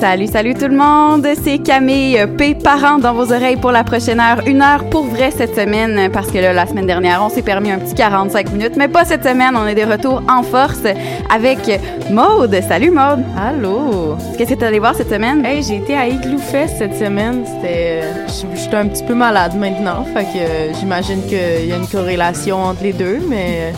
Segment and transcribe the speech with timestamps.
[0.00, 1.26] Salut, salut tout le monde!
[1.42, 2.54] C'est Camille P.
[2.54, 4.46] Parent dans vos oreilles pour la prochaine heure.
[4.46, 7.72] Une heure pour vrai cette semaine, parce que là, la semaine dernière, on s'est permis
[7.72, 9.56] un petit 45 minutes, mais pas cette semaine.
[9.56, 10.84] On est de retour en force
[11.34, 11.58] avec
[12.12, 12.60] Maude.
[12.68, 13.24] Salut Maude!
[13.36, 14.16] Allô!
[14.36, 15.44] Qu'est-ce que t'es allé voir cette semaine?
[15.44, 17.44] Hey, j'ai été à Igloo Fest cette semaine.
[17.44, 18.02] C'était.
[18.54, 22.84] J'étais un petit peu malade maintenant, fait que j'imagine qu'il y a une corrélation entre
[22.84, 23.72] les deux, mais.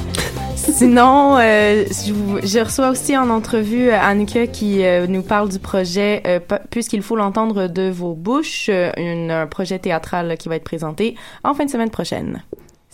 [0.81, 6.41] Sinon, euh, je, reçois aussi en entrevue Annika qui euh, nous parle du projet euh,
[6.71, 11.53] Puisqu'il faut l'entendre de vos bouches, euh, un projet théâtral qui va être présenté en
[11.53, 12.43] fin de semaine prochaine.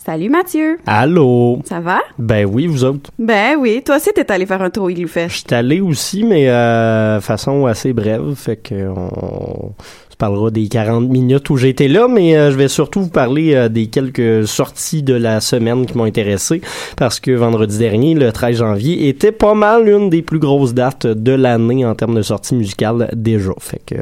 [0.07, 0.77] Salut Mathieu.
[0.85, 1.59] Allô?
[1.65, 1.99] Ça va?
[2.17, 3.11] Ben oui, vous autres.
[3.19, 5.35] Ben oui, toi aussi t'es allé faire un tour au Igloo Fest.
[5.35, 9.73] J'étais allé aussi, mais euh, façon assez brève, fait que on
[10.17, 13.67] parlera des 40 minutes où j'étais là, mais euh, je vais surtout vous parler euh,
[13.67, 16.61] des quelques sorties de la semaine qui m'ont intéressé
[16.95, 21.05] parce que vendredi dernier, le 13 janvier, était pas mal une des plus grosses dates
[21.05, 23.51] de l'année en termes de sorties musicales déjà.
[23.59, 23.97] Fait que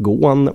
[0.00, 0.52] go on!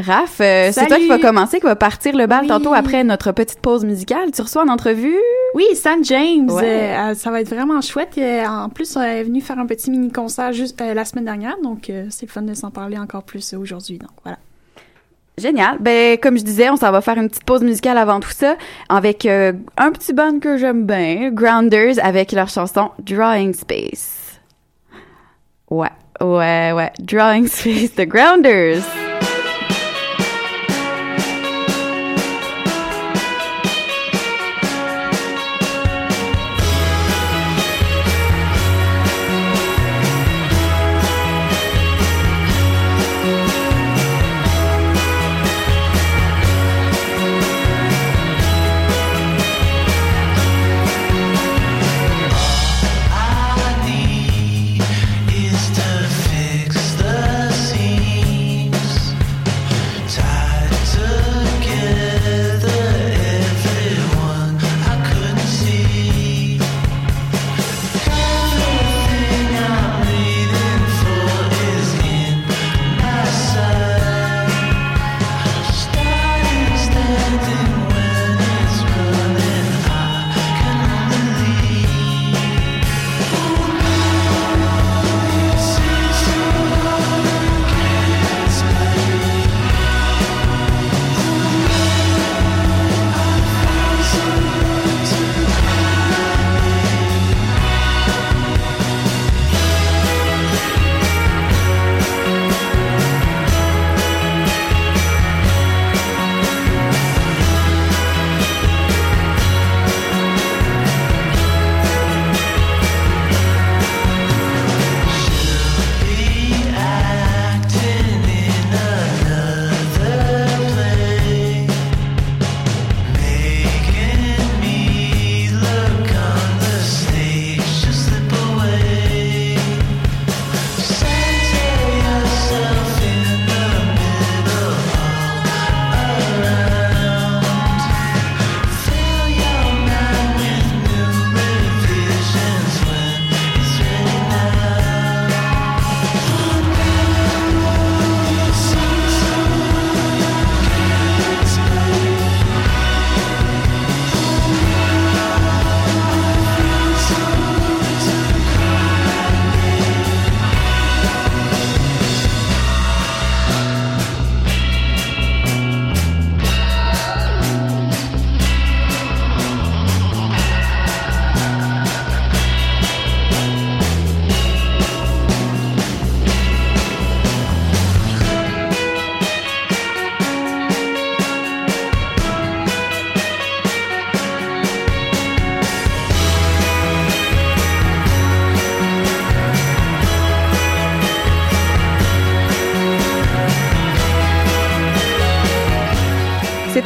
[0.00, 2.48] Raph, euh, c'est toi qui va commencer, qui va partir le bal oui.
[2.48, 4.30] tantôt après notre petite pause musicale.
[4.32, 5.16] Tu reçois en entrevue?
[5.54, 6.48] Oui, San James.
[6.50, 6.96] Ouais.
[6.96, 8.16] Euh, ça va être vraiment chouette.
[8.16, 11.90] Euh, en plus, on est venu faire un petit mini-concert juste la semaine dernière, donc
[12.10, 13.98] c'est le fun de s'en parler encore plus aujourd'hui.
[13.98, 14.38] Donc voilà.
[15.36, 15.78] Génial.
[15.80, 18.56] Ben, comme je disais, on s'en va faire une petite pause musicale avant tout ça
[18.88, 24.40] avec un petit band que j'aime bien, Grounders, avec leur chanson Drawing Space.
[25.70, 26.92] Ouais, ouais, ouais.
[27.00, 29.07] Drawing Space, The Grounders.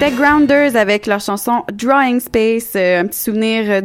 [0.02, 3.80] C'était Grounders avec leur chanson Drawing Space, euh, un petit souvenir euh,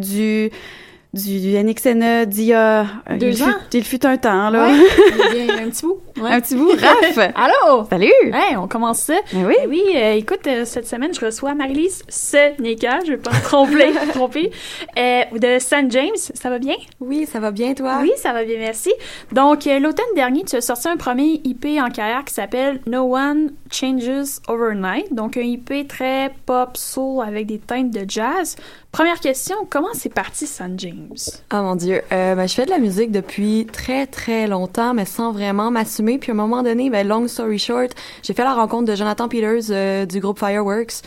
[1.17, 3.47] du du NXNA d'il y a euh, Deux il ans?
[3.47, 4.69] Fut, il fut un temps là.
[4.69, 5.99] Ouais, un petit bout.
[6.21, 6.31] Ouais.
[6.31, 6.71] un petit bout.
[6.71, 7.17] Raph.
[7.35, 7.85] Allô?
[7.89, 8.11] Salut.
[8.33, 9.15] Hey, on commence ça.
[9.33, 9.55] Ben oui.
[9.63, 13.43] Eh oui, euh, écoute, euh, cette semaine, je reçois Marie-Lise Seneca, je vais pas me
[13.43, 14.51] tromper, tromper,
[14.97, 15.89] euh, de St.
[15.89, 16.15] James.
[16.15, 16.75] Ça va bien?
[16.99, 17.99] Oui, ça va bien, toi?
[18.01, 18.91] Oui, ça va bien, merci.
[19.31, 23.15] Donc, euh, l'automne dernier, tu as sorti un premier IP en carrière qui s'appelle No
[23.15, 25.13] One Changes Overnight.
[25.13, 28.55] Donc, un IP très pop, soul, avec des teintes de jazz.
[28.97, 30.71] Première question, comment c'est parti St.
[30.77, 31.13] James?
[31.53, 32.01] Oh mon Dieu.
[32.11, 36.17] Euh, ben, je fais de la musique depuis très, très longtemps, mais sans vraiment m'assumer.
[36.17, 37.91] Puis à un moment donné, ben, long story short,
[38.23, 41.03] j'ai fait la rencontre de Jonathan Peters euh, du groupe Fireworks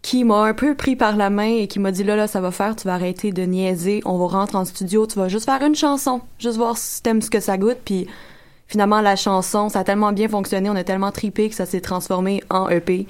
[0.00, 2.40] qui m'a un peu pris par la main et qui m'a dit là, là, ça
[2.40, 5.44] va faire, tu vas arrêter de niaiser, on va rentrer en studio, tu vas juste
[5.44, 7.76] faire une chanson, juste voir si t'aimes ce que ça goûte.
[7.84, 8.06] Puis
[8.68, 11.82] finalement, la chanson, ça a tellement bien fonctionné, on a tellement tripé que ça s'est
[11.82, 13.06] transformé en EP.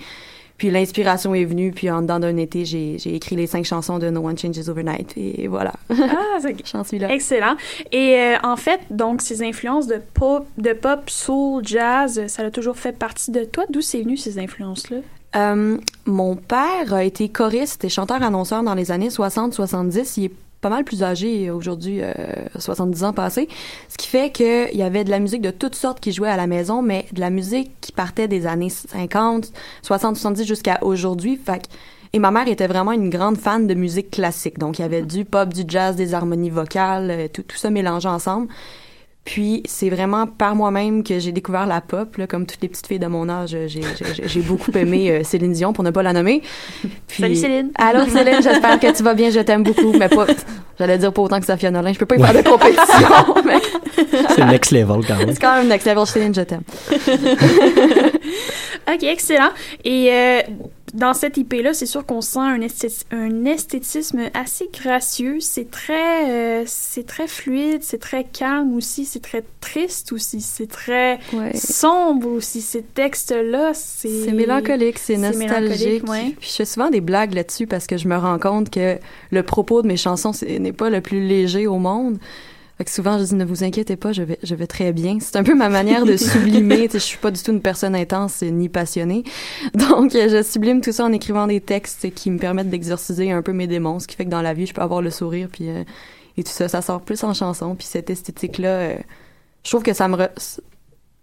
[0.59, 3.99] Puis l'inspiration est venue, puis en dedans d'un été, j'ai j'ai écrit les cinq chansons
[3.99, 5.73] de No One Changes Overnight, et voilà.
[5.91, 7.11] Ah, c'est J'en suis là.
[7.13, 7.57] excellent.
[7.93, 12.51] Et euh, en fait, donc, ces influences de pop, de pop, soul, jazz, ça a
[12.51, 13.65] toujours fait partie de toi?
[13.71, 14.99] D'où c'est venu ces influences-là?
[15.37, 15.77] Euh,
[16.07, 20.15] mon père a été choriste et chanteur-annonceur dans les années 60-70.
[20.17, 22.13] Il est pas mal plus âgé aujourd'hui, euh,
[22.59, 23.49] 70 ans passés.
[23.89, 26.37] Ce qui fait qu'il y avait de la musique de toutes sortes qui jouait à
[26.37, 29.53] la maison, mais de la musique qui partait des années 50,
[29.83, 31.37] 60, 70 jusqu'à aujourd'hui.
[31.37, 31.63] Fait
[32.13, 34.59] et ma mère était vraiment une grande fan de musique classique.
[34.59, 37.71] Donc, il y avait du pop, du jazz, des harmonies vocales, euh, tout, tout ça
[37.71, 38.49] mélangé ensemble.
[39.25, 42.87] Puis c'est vraiment par moi-même que j'ai découvert la pop, là, comme toutes les petites
[42.87, 43.55] filles de mon âge.
[43.67, 46.41] J'ai, beaucoup aimé euh, Céline Dion, pour ne pas la nommer.
[47.09, 47.71] Puis, Salut Céline.
[47.77, 50.27] Allô Céline, j'espère que tu vas bien, je t'aime beaucoup, mais pas,
[50.79, 53.61] j'allais dire pas autant que Safia Nolin, je peux pas y faire de compétition, mais
[54.35, 55.33] C'est next level quand même.
[55.33, 56.63] c'est quand même next level, Céline, je t'aime.
[58.89, 59.51] OK, excellent.
[59.85, 60.41] Et euh,
[60.95, 65.39] dans cette IP-là, c'est sûr qu'on sent un, esthé- un esthétisme assez gracieux.
[65.41, 70.69] C'est très, euh, c'est très fluide, c'est très calme aussi, c'est très triste aussi, c'est
[70.69, 71.55] très Ouais.
[71.57, 72.61] sombre aussi.
[72.61, 74.09] Ces textes-là, c'est...
[74.25, 75.49] C'est mélancolique, c'est nostalgique.
[76.05, 76.35] mélancolique, ouais.
[76.39, 78.99] Puis je fais souvent des blagues là-dessus parce que je me rends compte que
[79.31, 82.19] le propos de mes chansons n'est pas le plus léger au monde.
[82.79, 85.19] Fait que souvent je dis ne vous inquiétez pas, je vais je vais très bien.
[85.21, 88.43] C'est un peu ma manière de sublimer, je suis pas du tout une personne intense
[88.43, 89.25] ni passionnée.
[89.75, 93.43] Donc euh, je sublime tout ça en écrivant des textes qui me permettent d'exorciser un
[93.43, 95.49] peu mes démons, ce qui fait que dans la vie, je peux avoir le sourire
[95.53, 95.83] puis euh,
[96.37, 98.91] et tout ça, ça sort plus en chanson puis cette esthétique là
[99.65, 100.61] je trouve que ça me re-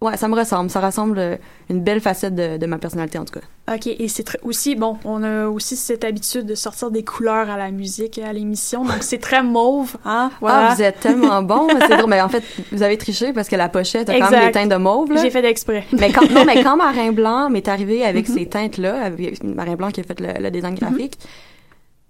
[0.00, 1.36] ouais, ça me ressemble, ça rassemble euh,
[1.70, 3.74] une belle facette de, de ma personnalité en tout cas.
[3.74, 7.56] OK, et c'est aussi, bon, on a aussi cette habitude de sortir des couleurs à
[7.56, 10.68] la musique, à l'émission, donc c'est très mauve, hein, voilà.
[10.68, 12.10] Ah, vous êtes tellement bon, c'est drôle.
[12.10, 14.70] Mais en fait, vous avez triché parce que la pochette a quand même des teintes
[14.70, 15.12] de mauve.
[15.12, 15.22] Là.
[15.22, 15.84] J'ai fait d'exprès.
[15.92, 19.90] Mais quand, non, mais quand Marin Blanc m'est arrivé avec ces teintes-là, avec Marin Blanc
[19.90, 21.18] qui a fait le, le design graphique,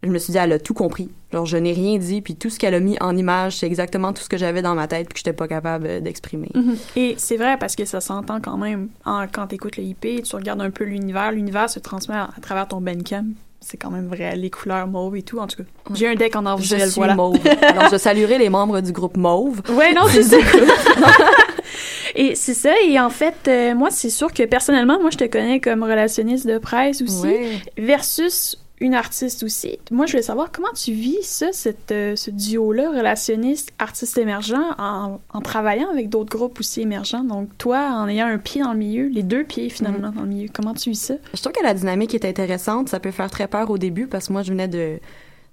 [0.02, 1.08] je me suis dit, elle a tout compris.
[1.36, 4.14] Genre, je n'ai rien dit, puis tout ce qu'elle a mis en image, c'est exactement
[4.14, 6.48] tout ce que j'avais dans ma tête, puis que j'étais pas capable euh, d'exprimer.
[6.54, 6.76] Mhm.
[6.96, 10.22] Et c'est vrai parce que ça s'entend quand même en- quand tu écoutes le IP,
[10.22, 13.26] tu regardes un peu l'univers, l'univers se transmet à, à travers ton Bandcamp.
[13.60, 15.38] C'est quand même vrai, les couleurs mauves et tout.
[15.40, 15.64] En tout cas,
[15.94, 17.14] j'ai un deck en or Je suis voilà.
[17.16, 17.36] mauve.
[17.62, 19.60] Alors, je saluerai les membres du groupe Mauve.
[19.70, 20.36] Ouais, non, c'est ça.
[22.14, 22.70] et c'est ça.
[22.86, 26.46] Et en fait, euh, moi, c'est sûr que personnellement, moi, je te connais comme relationniste
[26.46, 27.50] de presse aussi, Ouais.
[27.76, 29.78] versus une artiste aussi.
[29.90, 34.54] Moi, je voulais savoir comment tu vis ça, cette, euh, ce duo-là, relationniste, artiste émergent,
[34.78, 37.24] en, en travaillant avec d'autres groupes aussi émergents.
[37.24, 40.28] Donc, toi, en ayant un pied dans le milieu, les deux pieds finalement dans le
[40.28, 41.14] milieu, comment tu vis ça?
[41.32, 42.90] Je trouve que la dynamique est intéressante.
[42.90, 44.98] Ça peut faire très peur au début parce que moi, je venais de.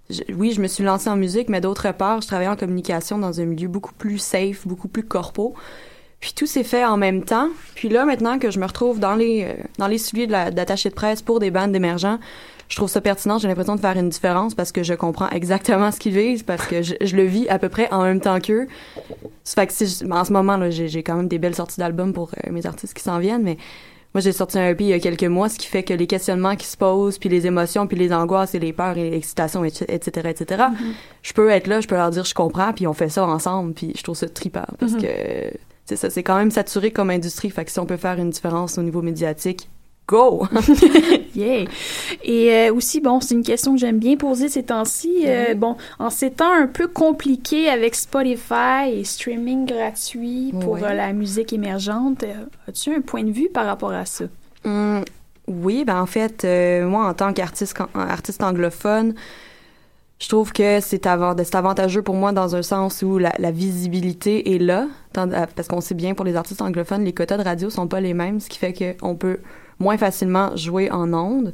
[0.10, 3.18] je- oui, je me suis lancée en musique, mais d'autre part, je travaillais en communication
[3.20, 5.54] dans un milieu beaucoup plus safe, beaucoup plus corpo.
[6.20, 7.50] Puis tout s'est fait en même temps.
[7.76, 10.90] Puis là, maintenant que je me retrouve dans les euh, dans les souliers de de
[10.90, 12.18] presse pour des bandes d'émergents,
[12.70, 13.38] je trouve ça pertinent.
[13.38, 16.66] J'ai l'impression de faire une différence parce que je comprends exactement ce qu'ils visent, parce
[16.66, 18.68] que je, je le vis à peu près en même temps qu'eux.
[19.46, 22.14] Fait que si je- en ce moment, là, j'ai quand même des belles sorties d'albums
[22.14, 23.58] pour euh, mes artistes qui s'en viennent, mais
[24.16, 26.06] moi, j'ai sorti un EP il y a quelques mois, ce qui fait que les
[26.06, 29.66] questionnements qui se posent, puis les émotions, puis les angoisses et les peurs et l'excitation,
[29.66, 30.64] etc., etc., etc.,
[31.24, 33.74] je peux être là, je peux leur dire je comprends, puis on fait ça ensemble,
[33.74, 35.08] puis je trouve ça trippant parce que
[35.86, 38.30] c'est ça, c'est quand même saturé comme industrie, fait que si on peut faire une
[38.30, 39.68] différence au niveau médiatique,
[40.08, 40.48] go!
[41.36, 41.66] Yeah!
[42.24, 45.24] Et euh, aussi, bon, c'est une question que j'aime bien poser ces temps-ci.
[45.26, 50.84] Euh, bon, en ces temps un peu compliqués avec Spotify et streaming gratuit pour Ouais.
[50.84, 52.24] euh, la musique émergente,
[52.68, 54.26] as-tu un point de vue par rapport à ça?
[54.66, 55.04] Hum,
[55.48, 56.46] oui, ben en fait,
[56.86, 59.16] moi, en tant qu'artiste artiste anglophone,
[60.20, 63.52] je trouve que c'est avant- c'est avantageux pour moi dans un sens où la, la
[63.52, 67.70] visibilité est là, parce qu'on sait bien pour les artistes anglophones, les quotas de radio
[67.70, 69.40] sont pas les mêmes, ce qui fait qu'on peut
[69.80, 71.54] moins facilement jouer en ondes.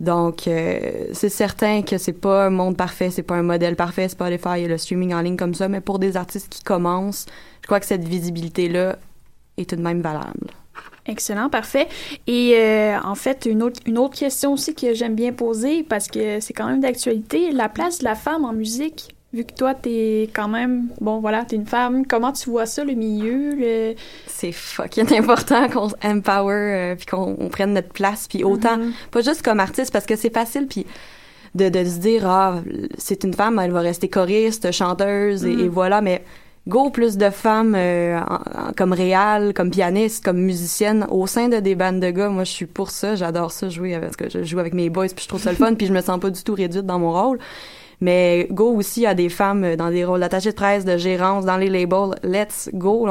[0.00, 4.08] Donc, euh, c'est certain que c'est pas un monde parfait, c'est pas un modèle parfait,
[4.08, 7.26] Spotify et le streaming en ligne comme ça, mais pour des artistes qui commencent,
[7.62, 8.96] je crois que cette visibilité-là
[9.56, 10.50] est tout de même valable.
[11.06, 11.86] Excellent, parfait.
[12.26, 16.08] Et euh, en fait, une autre, une autre question aussi que j'aime bien poser, parce
[16.08, 19.14] que c'est quand même d'actualité, la place de la femme en musique.
[19.34, 22.84] Vu que toi, t'es quand même, bon voilà, t'es une femme, comment tu vois ça,
[22.84, 23.54] le milieu?
[23.56, 23.94] Le...
[24.28, 28.92] C'est fucking important qu'on empower, euh, puis qu'on on prenne notre place, puis autant, Mhm.
[29.10, 30.86] pas juste comme artiste, parce que c'est facile, puis
[31.56, 32.62] de, de se dire, ah,
[32.96, 35.64] c'est une femme, elle va rester choriste, chanteuse, et, Mhm.
[35.64, 36.22] et voilà, mais
[36.68, 41.48] go, plus de femmes euh, en- en- comme réal, comme pianiste, comme musicienne, au sein
[41.48, 44.16] de des bandes de gars, moi, je suis pour ça, j'adore ça, jouer, avec- parce
[44.16, 46.00] que je joue avec mes boys, puis je trouve ça le fun, puis je me
[46.02, 47.40] sens pas du tout réduite dans mon rôle.
[48.04, 51.56] Mais go aussi à des femmes dans des rôles d'attaché de presse, de gérance, dans
[51.56, 52.14] les labels.
[52.22, 53.08] Let's go.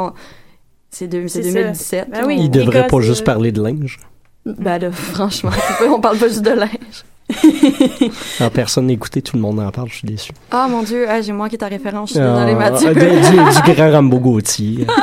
[0.92, 1.60] C'est deux- c'est C'est ça.
[1.64, 2.10] 2017.
[2.12, 2.36] Ben oui.
[2.38, 4.00] Il les devrait gars, pas juste parler de linge.
[4.46, 5.50] Ben là, franchement,
[5.90, 7.04] on parle pas juste de linge.
[8.54, 10.32] Personne n'a écouté, tout le monde en parle, je suis déçu.
[10.52, 12.94] Ah mon dieu, ah, j'ai manqué ta référence, je suis désolée Ah, Mathieu.
[12.94, 14.86] du, du- du grand Rambo Gauthier.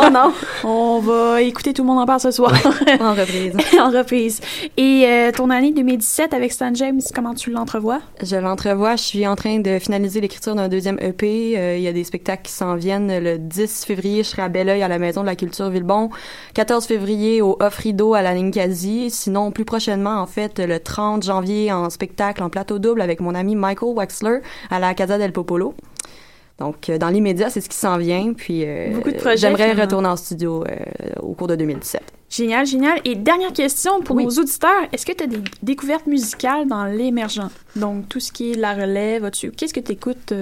[0.00, 0.32] Oh non,
[0.64, 2.52] on va écouter Tout le monde en parle ce soir
[3.00, 3.52] en reprise.
[3.80, 4.40] en reprise.
[4.76, 8.00] Et euh, ton année 2017 avec Stan James, comment tu l'entrevois?
[8.22, 11.54] Je l'entrevois, je suis en train de finaliser l'écriture d'un deuxième EP.
[11.56, 13.18] Euh, Il y a des spectacles qui s'en viennent.
[13.22, 16.10] Le 10 février, je serai à Belleuil à la Maison de la Culture Villebon.
[16.54, 19.10] 14 février au Off Rideau à la Ninkasi.
[19.10, 23.34] Sinon, plus prochainement, en fait, le 30 janvier en spectacle en plateau double avec mon
[23.34, 24.38] ami Michael Wexler
[24.70, 25.74] à la Casa del Popolo.
[26.58, 28.32] Donc, euh, dans l'immédiat, c'est ce qui s'en vient.
[28.32, 30.74] Puis, euh, Beaucoup de projets, J'aimerais retourner en studio euh,
[31.20, 32.00] au cours de 2017.
[32.30, 33.00] Génial, génial.
[33.04, 34.24] Et dernière question pour Oui.
[34.24, 34.82] nos auditeurs.
[34.92, 37.48] Est-ce que tu as des découvertes musicales dans l'émergent?
[37.74, 40.32] Donc, tout ce qui est la relève, qu'est-ce que tu écoutes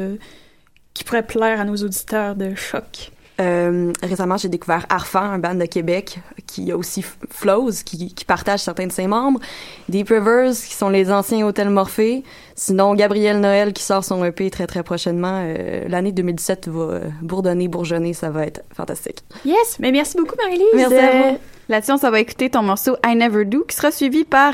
[0.94, 3.11] qui pourrait plaire à nos auditeurs de choc?
[3.40, 8.24] Euh, récemment, j'ai découvert Arfan, un band de Québec, qui a aussi Flows, qui, qui
[8.24, 9.40] partage certains de ses membres.
[9.88, 12.24] Deep Rivers, qui sont les anciens Hôtel Morphée.
[12.54, 15.42] Sinon, Gabriel Noël, qui sort son EP très, très prochainement.
[15.44, 19.22] Euh, L'année 2017 va euh, bourdonner, bourgeonner, ça va être fantastique.
[19.44, 19.78] Yes!
[19.80, 20.66] Mais merci beaucoup, Marie-Lise.
[20.74, 21.38] Merci à vous.
[21.68, 24.52] Là-dessus, on s'en va écouter ton morceau I Never Do, qui sera suivi par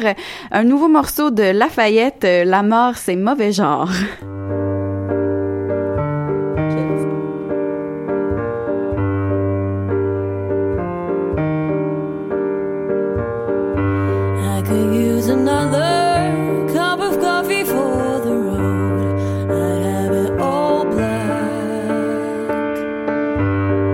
[0.52, 3.90] un nouveau morceau de Lafayette, La mort, c'est mauvais genre.
[15.49, 19.50] Another cup of coffee for the road.
[19.50, 22.50] I'd have it all black.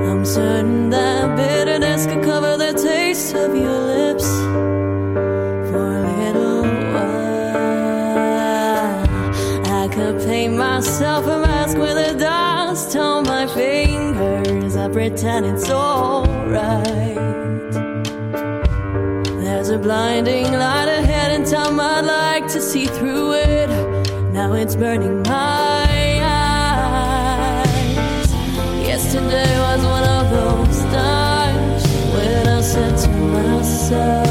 [0.09, 4.29] I'm certain that bitterness could cover the taste of your lips
[5.71, 6.63] for a little
[6.95, 8.35] while.
[9.83, 14.77] I could paint myself a mask with the dust on my fingers.
[14.77, 17.34] I pretend it's alright.
[19.85, 23.69] Blinding light ahead in time I'd like to see through it.
[24.33, 27.67] Now it's burning my eyes.
[28.89, 34.27] Yesterday was one of those times when I said to myself,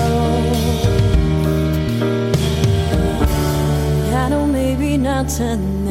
[4.12, 5.83] I know maybe not tonight.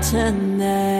[0.00, 0.97] Tonight.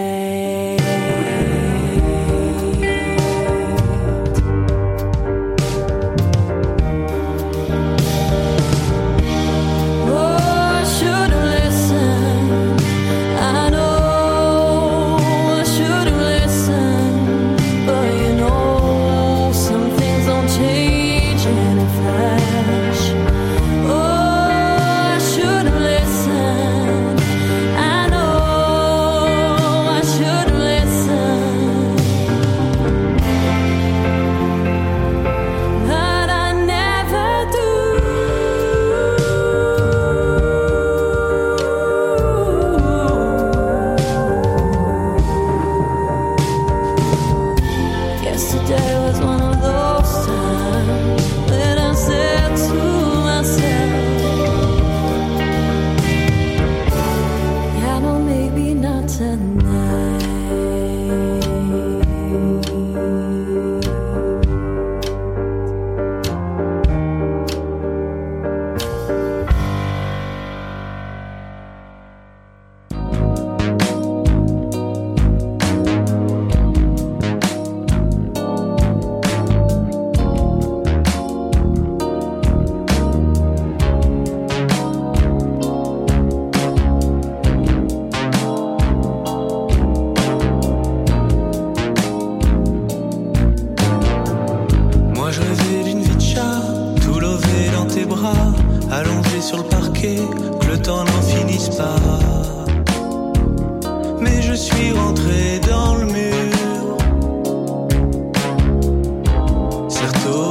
[110.12, 110.47] perto.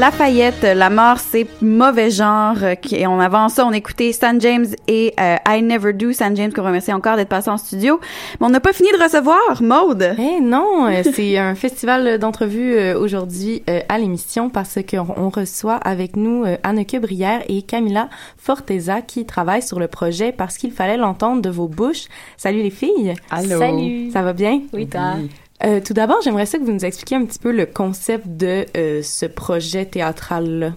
[0.00, 2.56] Lafayette, La mort, c'est mauvais genre.
[2.62, 6.10] euh, Et on avant ça, on écoutait Stan James et euh, I Never Do.
[6.12, 8.00] Stan James, qu'on remercie encore d'être passé en studio.
[8.40, 10.16] Mais on n'a pas fini de recevoir, Maude.
[10.18, 15.28] Eh non, euh, c'est un festival d'entrevues euh, aujourd'hui euh, à l'émission parce qu'on on
[15.28, 18.08] reçoit avec nous euh, Anneke Brière et Camilla
[18.38, 22.06] Forteza qui travaillent sur le projet parce qu'il fallait l'entendre de vos bouches.
[22.38, 23.12] Salut les filles.
[23.30, 23.58] Allô.
[23.58, 24.10] Salut.
[24.12, 24.62] Ça va bien?
[24.72, 25.16] Oui, toi?
[25.64, 28.66] Euh, tout d'abord, j'aimerais ça que vous nous expliquiez un petit peu le concept de
[28.76, 30.72] euh, ce projet théâtral-là.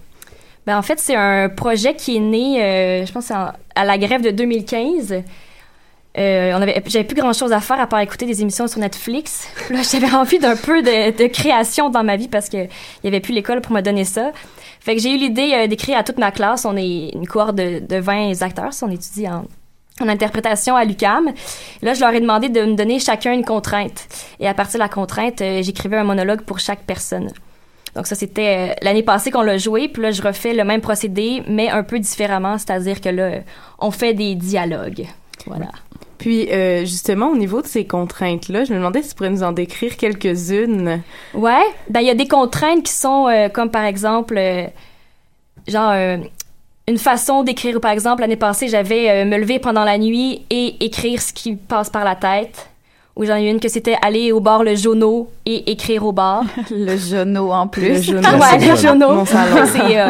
[0.66, 3.98] Ben, en fait, c'est un projet qui est né, euh, je pense, en- à la
[3.98, 5.24] grève de 2015.
[6.16, 8.80] Euh, on avait, j'avais plus grand chose à faire à part écouter des émissions sur
[8.80, 9.48] Netflix.
[9.70, 13.20] Là, j'avais envie d'un peu de, création dans ma vie parce que il y avait
[13.20, 14.32] plus l'école pour me donner ça.
[14.80, 16.66] Fait que j'ai eu l'idée d'écrire à toute ma classe.
[16.66, 18.72] On est une cohorte de, de 20 acteurs.
[18.84, 19.46] On étudie en,
[20.02, 21.32] en interprétation à l'UCAM.
[21.82, 24.08] Là, je leur ai demandé de me donner chacun une contrainte.
[24.40, 27.30] Et à partir de la contrainte, euh, j'écrivais un monologue pour chaque personne.
[27.96, 29.88] Donc ça, c'était euh, l'année passée qu'on l'a joué.
[29.88, 32.58] Puis là, je refais le même procédé, mais un peu différemment.
[32.58, 33.42] C'est-à-dire que là,
[33.80, 35.06] on fait des dialogues.
[35.46, 35.70] Voilà.
[36.24, 39.44] Puis, euh, justement, au niveau de ces contraintes-là, je me demandais si tu pourrais nous
[39.44, 41.02] en décrire quelques-unes.
[41.34, 44.66] Ouais, ben il y a des contraintes qui sont euh, comme par exemple euh,
[45.68, 46.18] genre euh,
[46.88, 50.84] une façon d'écrire par exemple l'année passée, j'avais euh, me lever pendant la nuit et
[50.84, 52.73] écrire ce qui passe par la tête.
[53.16, 56.44] Ou j'en ai une que c'était aller au bar le journaux et écrire au bar.
[56.72, 57.90] le journaux en plus.
[57.90, 58.28] Le journaux.
[58.40, 59.24] ouais, le journaux.
[59.72, 60.10] C'est euh,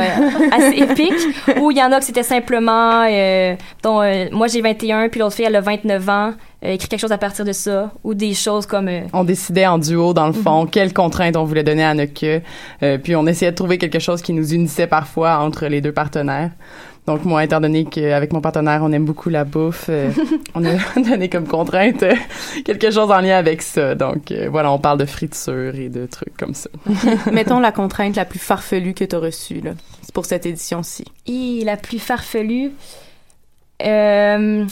[0.52, 1.60] assez épique.
[1.60, 5.20] Ou il y en a que c'était simplement, euh, dont, euh, moi j'ai 21, puis
[5.20, 6.32] l'autre fille elle a 29 ans,
[6.64, 7.92] euh, écrire quelque chose à partir de ça.
[8.06, 8.88] Ou des choses comme...
[8.88, 12.26] euh, On décidait en duo, dans le fond, quelles contraintes on voulait donner à Anneke.
[12.84, 15.92] Euh, puis on essayait de trouver quelque chose qui nous unissait parfois entre les deux
[15.92, 16.52] partenaires.
[17.06, 20.12] Donc moi, étant donné qu'avec mon partenaire, on aime beaucoup la bouffe, euh,
[20.56, 22.16] on a donné comme contrainte euh,
[22.64, 23.94] quelque chose en lien avec ça.
[23.96, 26.70] Donc euh, voilà, on parle de friture et de trucs comme ça.
[27.32, 29.72] Mettons la contrainte la plus farfelue que tu as reçue, là.
[30.02, 31.06] C'est pour cette édition-ci.
[31.28, 32.72] Et la plus farfelue,
[33.86, 34.66] euh,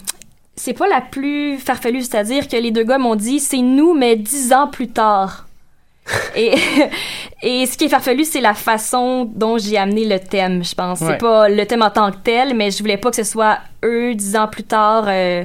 [0.56, 4.16] c'est pas la plus farfelue, c'est-à-dire que les deux gars m'ont dit c'est nous, mais
[4.16, 5.48] dix ans plus tard.
[6.36, 6.56] et,
[7.44, 11.00] et ce qui est farfelu, c'est la façon dont j'ai amené le thème, je pense.
[11.02, 11.08] Ouais.
[11.12, 13.60] C'est pas le thème en tant que tel, mais je voulais pas que ce soit
[13.86, 15.06] eux dix ans plus tard.
[15.08, 15.44] euh,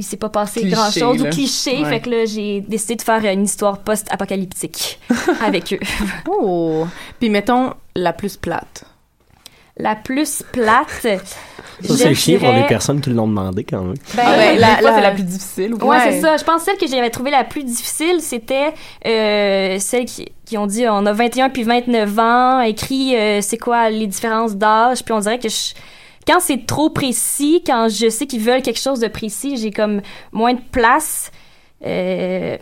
[0.00, 1.30] il s'est pas passé Cliché, grand-chose ou là.
[1.30, 1.82] cliché.
[1.82, 1.88] Ouais.
[1.88, 5.00] Fait que là, j'ai décidé de faire une histoire post-apocalyptique
[5.44, 5.80] avec eux.
[6.28, 6.86] Oh!
[7.18, 8.84] Puis mettons la plus plate.
[9.78, 11.06] La plus plate.
[11.84, 13.94] Ça, c'est chiant pour les personnes qui l'ont demandé quand même.
[14.16, 15.74] Ben, Ah la, fois, c'est la plus difficile.
[15.74, 16.36] ou Ouais, c'est ça.
[16.36, 18.72] Je pense que celle que j'avais trouvée la plus difficile, c'était
[19.06, 23.58] euh, celle qui, qui ont dit on a 21 puis 29 ans, écrit euh, c'est
[23.58, 25.74] quoi les différences d'âge, puis on dirait que je-
[26.26, 30.02] quand c'est trop précis, quand je sais qu'ils veulent quelque chose de précis, j'ai comme
[30.32, 31.30] moins de place.
[31.86, 32.56] Euh,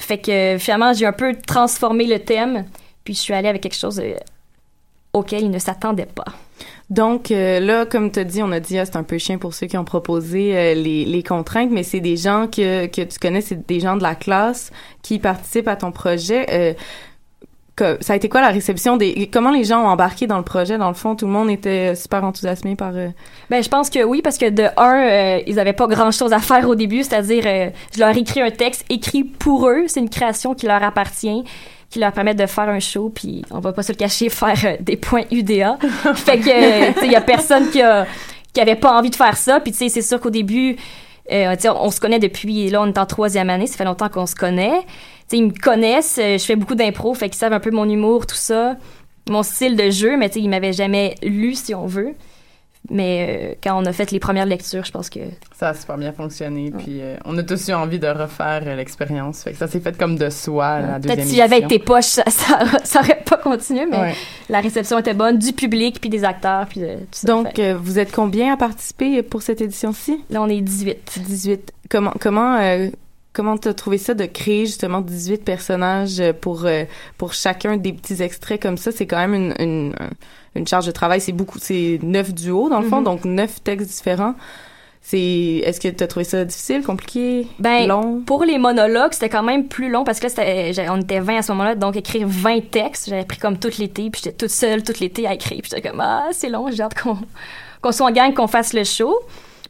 [0.00, 2.64] fait que finalement, j'ai un peu transformé le thème,
[3.04, 4.02] puis je suis allée avec quelque chose
[5.12, 6.24] auquel ils ne s'attendaient pas.
[6.90, 9.38] Donc euh, là, comme tu as dit, on a dit ah, c'est un peu chien
[9.38, 13.02] pour ceux qui ont proposé euh, les, les contraintes, mais c'est des gens que, que
[13.02, 14.70] tu connais, c'est des gens de la classe
[15.02, 16.46] qui participent à ton projet.
[16.50, 16.74] Euh,
[17.74, 20.44] que- ça a été quoi la réception des comment les gens ont embarqué dans le
[20.44, 20.76] projet?
[20.76, 23.08] Dans le fond tout le monde était super enthousiasmé par euh,
[23.48, 26.34] Ben, je pense que oui, parce que de un, euh, ils avaient pas grand chose
[26.34, 30.00] à faire au début, c'est-à-dire, euh, je leur écris un texte écrit pour eux, c'est
[30.00, 31.44] une création qui leur appartient,
[31.92, 34.58] qui leur permet de faire un show, puis on va pas se le cacher, faire
[34.64, 35.76] euh, des points UDA.
[36.14, 38.06] fait que, euh, tu sais, y a personne qui a,
[38.54, 40.76] qui avait pas envie de faire ça, puis tu sais, c'est sûr qu'au début,
[41.30, 44.24] euh, on se connaît depuis, là, on est en troisième année, ça fait longtemps qu'on
[44.24, 44.80] se connaît.
[44.80, 44.86] Tu
[45.28, 48.26] sais, ils me connaissent, je fais beaucoup d'impro, fait qu'ils savent un peu mon humour,
[48.26, 48.76] tout ça,
[49.28, 52.14] mon style de jeu, mais ils m'avaient jamais lu, si on veut.
[52.90, 55.20] Mais euh, quand on a fait les premières lectures, je pense que
[55.54, 56.72] Ça a super bien fonctionné.
[56.76, 59.44] Puis euh, on a tous eu envie de refaire euh, l'expérience.
[59.44, 62.06] Fait que ça s'est fait comme de soi, la deuxième peut-être si j'avais été poche,
[62.06, 64.14] ça, ça, ça aurait pas continué, mais Ouais.
[64.48, 67.26] la réception était bonne, du public, puis des acteurs, puis de tout ça.
[67.28, 70.24] donc euh, vous êtes combien à participer pour cette édition-ci?
[70.30, 71.20] Là, on est 18.
[71.24, 72.88] 18 comment comment euh,
[73.32, 76.84] comment t'as trouvé ça de créer justement 18 personnages euh, pour euh,
[77.18, 78.92] pour chacun des petits extraits comme ça?
[78.92, 79.94] C'est quand même une, une
[80.54, 83.04] une charge de travail c'est beaucoup c'est neuf duos dans le fond Mhm.
[83.04, 84.34] donc neuf textes différents
[85.04, 85.18] c'est
[85.64, 88.20] est-ce que t'as trouvé ça difficile compliqué Ben, long?
[88.24, 91.18] Pour les monologues, c'était quand même plus long parce que là, c'était- j'ai- on était
[91.18, 94.36] 20 à ce moment-là, donc écrire 20 textes, j'avais pris comme tout l'été, puis j'étais
[94.36, 97.18] toute seule tout l'été à écrire, puis j'étais comme, ah, c'est long, j'ai hâte qu'on
[97.80, 99.12] qu'on soit en gang, qu'on fasse le show.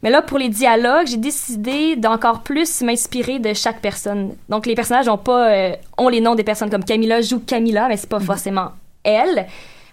[0.03, 4.35] Mais là, pour les dialogues, j'ai décidé d'encore plus m'inspirer de chaque personne.
[4.49, 7.87] Donc, les personnages ont pas, euh, ont les noms des personnes comme Camilla joue Camilla,
[7.87, 8.71] mais c'est pas forcément
[9.03, 9.47] elle.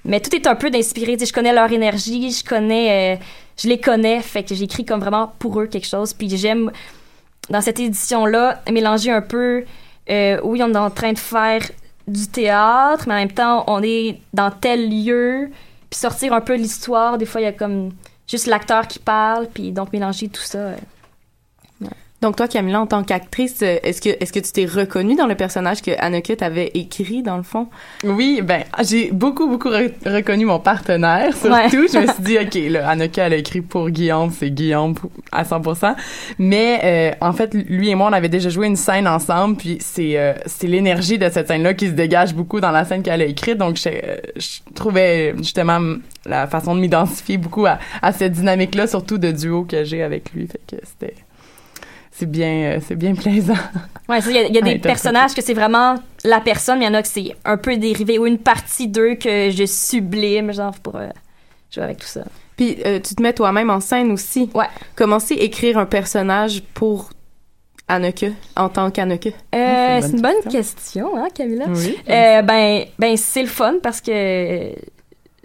[0.04, 1.16] Mais tout est un peu d'inspiré.
[1.16, 3.22] Je connais leur énergie, je connais, euh,
[3.56, 6.12] je les connais, fait que j'écris comme vraiment pour eux quelque chose.
[6.12, 6.72] Puis j'aime
[7.48, 9.64] dans cette édition-là, mélanger un peu,
[10.08, 11.62] euh, oui, on est en train de faire
[12.08, 15.50] du théâtre, mais en même temps, on est dans tel lieu,
[15.88, 17.16] puis sortir un peu l'histoire.
[17.16, 17.90] Des fois, il y a comme
[18.30, 20.72] juste l'acteur qui parle, puis donc mélanger tout ça.
[22.22, 25.26] Donc toi Camilla en tant qu'actrice euh, est-ce que est-ce que tu t'es reconnue dans
[25.26, 27.68] le personnage que Anneke t'avait écrit dans le fond?
[28.04, 31.54] Oui, ben j'ai beaucoup beaucoup re- reconnu mon partenaire surtout.
[31.54, 31.68] Ouais.
[31.70, 34.94] Je me suis dit ok, là, Anneke elle a écrit pour Guillaume, c'est Guillaume
[35.32, 35.94] à 100%.
[36.38, 39.78] Mais euh, en fait, lui et moi on avait déjà joué une scène ensemble, puis
[39.80, 43.22] c'est euh, c'est l'énergie de cette scène-là qui se dégage beaucoup dans la scène qu'elle
[43.22, 43.56] a écrite.
[43.58, 45.80] Donc je, euh, je trouvais justement
[46.26, 50.32] la façon de m'identifier beaucoup à, à cette dynamique-là, surtout de duo que j'ai avec
[50.32, 50.46] lui.
[50.46, 51.14] Fait que c'était
[52.20, 53.54] c'est bien euh, c'est bien plaisant.
[54.08, 56.90] Ouais, il y a, y des personnages que c'est vraiment la personne, mais il y
[56.90, 60.74] en a que c'est un peu dérivé, ou une partie d'eux que je sublime, genre,
[60.82, 61.08] pour euh,
[61.74, 62.22] jouer avec tout ça.
[62.56, 64.66] puis euh, tu te mets toi-même en scène aussi Ouais.
[64.96, 67.10] comment c'est écrire un personnage pour
[67.88, 71.64] Anneke en tant qu'Anneke Euh, c'est c'est une une bonne bonne question, hein, Camilla?
[71.68, 71.96] Oui.
[72.08, 74.72] Euh, ben, ben c'est le fun parce que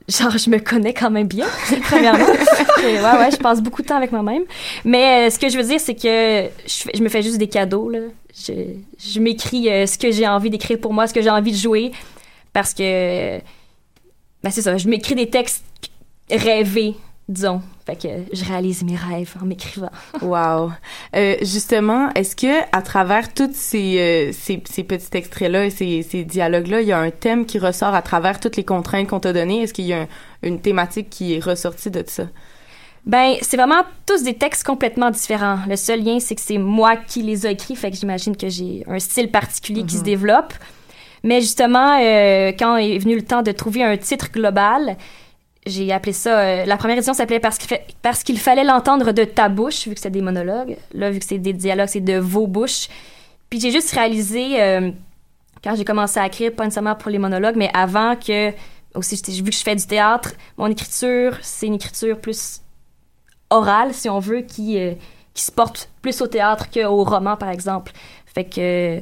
[0.08, 1.48] genre je me connais quand même bien
[1.84, 2.26] premièrement.
[2.26, 4.44] Ouais ouais, je passe beaucoup de temps avec moi-même.
[4.84, 7.90] Mais euh, ce que je veux dire c'est que je, me fais juste des cadeaux
[7.90, 8.00] là.
[8.38, 11.58] Je, m'écris euh, ce que j'ai envie d'écrire pour moi, ce que j'ai envie de
[11.58, 11.92] jouer
[12.54, 13.40] parce que
[14.44, 15.64] ben c'est ça, je m'écris des textes
[16.30, 16.96] rêvés
[17.28, 17.62] disons.
[17.86, 19.92] Fait que je réalise mes rêves en m'écrivant.
[20.22, 20.72] Wow.
[21.16, 26.02] Euh, justement, est-ce que à travers tous ces, euh, ces, ces petits extraits-là et ces,
[26.04, 29.20] ces dialogues-là, il y a un thème qui ressort à travers toutes les contraintes qu'on
[29.20, 29.64] t'a données?
[29.64, 30.08] Est-ce qu'il y a un-
[30.44, 32.24] une thématique qui est ressortie de ça?
[33.06, 35.60] Ben, c'est vraiment tous des textes complètement différents.
[35.70, 38.50] Le seul lien, c'est que c'est moi qui les ai écrits, fait que j'imagine que
[38.50, 40.54] j'ai un style particulier qui se développe.
[41.24, 44.98] Mais justement, euh, quand est venu le temps de trouver un titre global,
[45.66, 46.40] j'ai appelé ça.
[46.40, 49.96] euh, la première édition s'appelait parce qu'il fa- parce fallait l'entendre de ta bouche, vu
[49.96, 50.78] que c'est des monologues.
[50.94, 52.88] Là, vu que c'est des dialogues, c'est de vos bouches.
[53.50, 54.92] Puis j'ai juste réalisé euh,
[55.64, 58.52] quand j'ai commencé à écrire, pas nécessairement pour les monologues, mais avant que
[58.94, 62.62] aussi vu que je fais du théâtre, mon écriture c'est une écriture plus
[63.50, 64.94] orale, si on veut, qui euh,
[65.34, 67.92] qui se porte plus au théâtre qu'au roman, par exemple.
[68.26, 69.00] Fait que euh,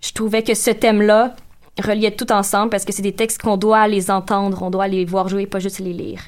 [0.00, 1.34] je trouvais que ce thème-là
[1.80, 5.04] reliait tout ensemble parce que c'est des textes qu'on doit les entendre, on doit les
[5.04, 6.20] voir jouer, pas juste les lire.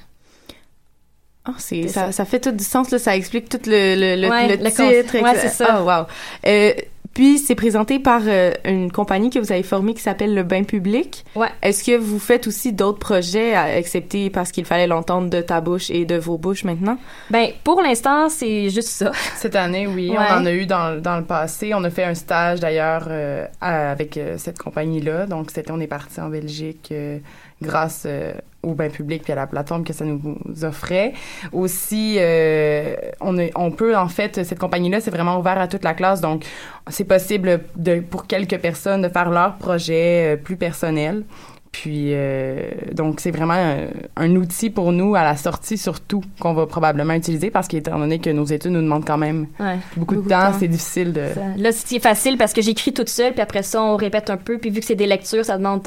[1.44, 2.12] Ah, c'est ça, ça.
[2.12, 4.70] ça fait tout du sens là, ça explique tout le le, le, Ouais, le le
[4.70, 5.20] titre.
[5.20, 5.66] Ouais, c'est ça.
[5.70, 6.06] Ah, wow.
[6.46, 6.72] Euh,
[7.14, 10.64] puis c'est présenté par euh, une compagnie que vous avez formée qui s'appelle le Bain
[10.64, 11.24] Public.
[11.36, 11.48] Ouais.
[11.62, 15.60] Est-ce que vous faites aussi d'autres projets, à- excepté parce qu'il fallait l'entendre de ta
[15.60, 16.98] bouche et de vos bouches maintenant?
[17.30, 19.12] Ben pour l'instant, c'est juste ça.
[19.36, 20.16] Cette année, oui, Ouais.
[20.30, 21.72] on en a eu dans, dans le passé.
[21.74, 25.26] On a fait un stage d'ailleurs euh, avec euh, cette compagnie-là.
[25.26, 27.18] Donc, c'était, on est parti en Belgique euh,
[27.62, 31.14] grâce euh, au bain public puis à la plateforme que ça nous offrait.
[31.52, 35.84] Aussi, euh, on, est- on peut en fait, cette compagnie-là, c'est vraiment ouvert à toute
[35.84, 36.20] la classe.
[36.20, 36.44] Donc,
[36.88, 41.24] c'est possible de, pour quelques personnes de faire leur projet euh, plus personnel.
[41.72, 46.52] Puis, euh, donc, c'est vraiment un, un outil pour nous à la sortie, surtout, qu'on
[46.52, 49.78] va probablement utiliser parce qu'étant donné que nos études nous demandent quand même Ouais.
[49.96, 50.58] beaucoup, Beaucoup de temps, temps.
[50.60, 51.28] c'est difficile de.
[51.34, 54.36] Ça- Là, c'est facile parce que j'écris toute seule, puis après ça, on répète un
[54.36, 54.58] peu.
[54.58, 55.82] Puis vu que c'est des lectures, ça demande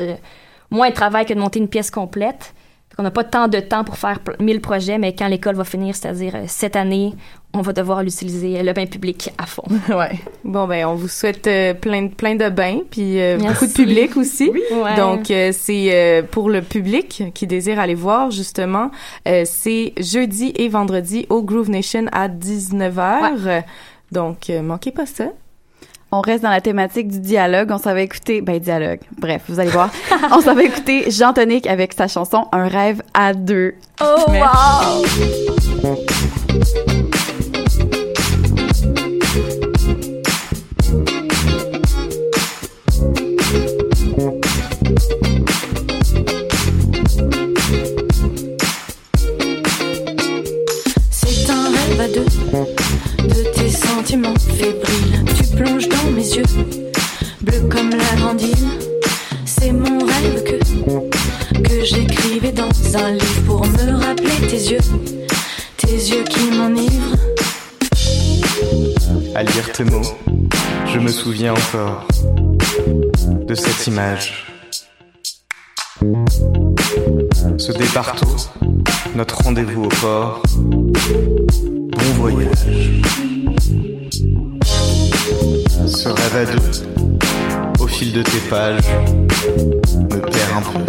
[0.75, 2.53] moins de travail que de monter une pièce complète.
[2.97, 5.65] On n'a pas tant de temps pour faire pl- 1000 projets, mais quand l'école va
[5.65, 7.13] finir, c'est-à-dire euh, cette année,
[7.53, 9.63] on va devoir l'utiliser, euh, le bain public à fond.
[9.89, 10.17] ouais.
[10.45, 13.73] Bon, ben, on vous souhaite euh, plein, de- plein de bains, puis euh, beaucoup de
[13.73, 14.49] public aussi.
[14.49, 14.95] Ouais.
[14.95, 18.91] Donc, euh, c'est pour le public qui désire aller voir, justement,
[19.25, 23.63] c'est jeudi et vendredi au Groove Nation à 19h.
[24.13, 25.25] Donc, euh, manquez pas ça.
[26.17, 27.71] On reste dans la thématique du dialogue.
[27.71, 29.01] On s'avait écouté, ben dialogue.
[29.17, 29.89] Bref, vous allez voir.
[30.31, 33.73] on s'avait écouté Jean Tonic avec sa chanson Un rêve à deux.
[34.01, 35.03] Oh, wow!
[51.11, 52.94] C'est un rêve à deux
[53.75, 55.23] sentiments fébriles.
[55.37, 56.43] Tu plonges dans mes yeux,
[57.41, 58.69] bleu comme la grande île.
[59.45, 64.79] C'est mon rêve que, que j'écrivais dans un livre pour me rappeler tes yeux,
[65.77, 67.17] tes yeux qui m'enivrent.
[69.35, 70.17] À lire tes mots,
[70.93, 72.07] je me souviens encore
[73.47, 74.45] de cette image.
[77.57, 78.35] Ce départ tôt,
[79.15, 80.41] notre rendez-vous au port.
[80.55, 83.01] Bon voyage.
[85.87, 86.59] Ce rêve à deux,
[87.79, 88.83] au fil de tes pages,
[89.95, 90.79] me perd un peu.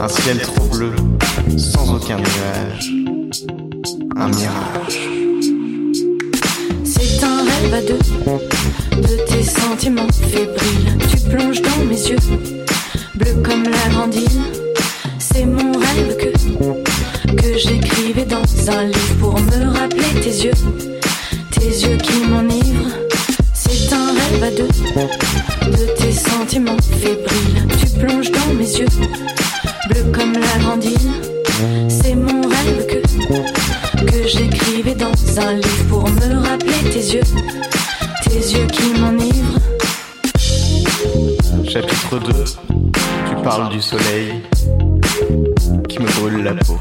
[0.00, 0.92] Un ciel trop bleu,
[1.56, 2.90] sans aucun nuage.
[4.16, 4.98] Un mirage.
[6.84, 7.98] C'est un rêve à deux
[9.00, 10.98] de tes sentiments fébriles.
[11.10, 12.18] Tu plonges dans mes yeux,
[13.14, 14.42] bleu comme la grande île.
[15.18, 16.89] C'est mon rêve que
[17.60, 20.52] j'écrivais dans un livre pour me rappeler tes yeux,
[21.50, 22.96] tes yeux qui m'enivrent.
[23.52, 24.68] C'est un rêve à deux
[25.70, 27.66] de tes sentiments fébriles.
[27.78, 28.86] Tu plonges dans mes yeux,
[29.88, 31.12] bleu comme la grande île.
[31.88, 37.24] C'est mon rêve que, que j'écrivais dans un livre pour me rappeler tes yeux,
[38.24, 39.60] tes yeux qui m'enivrent.
[41.68, 42.44] Chapitre 2
[43.28, 44.42] Tu parles du soleil
[45.88, 46.78] qui me brûle la peau.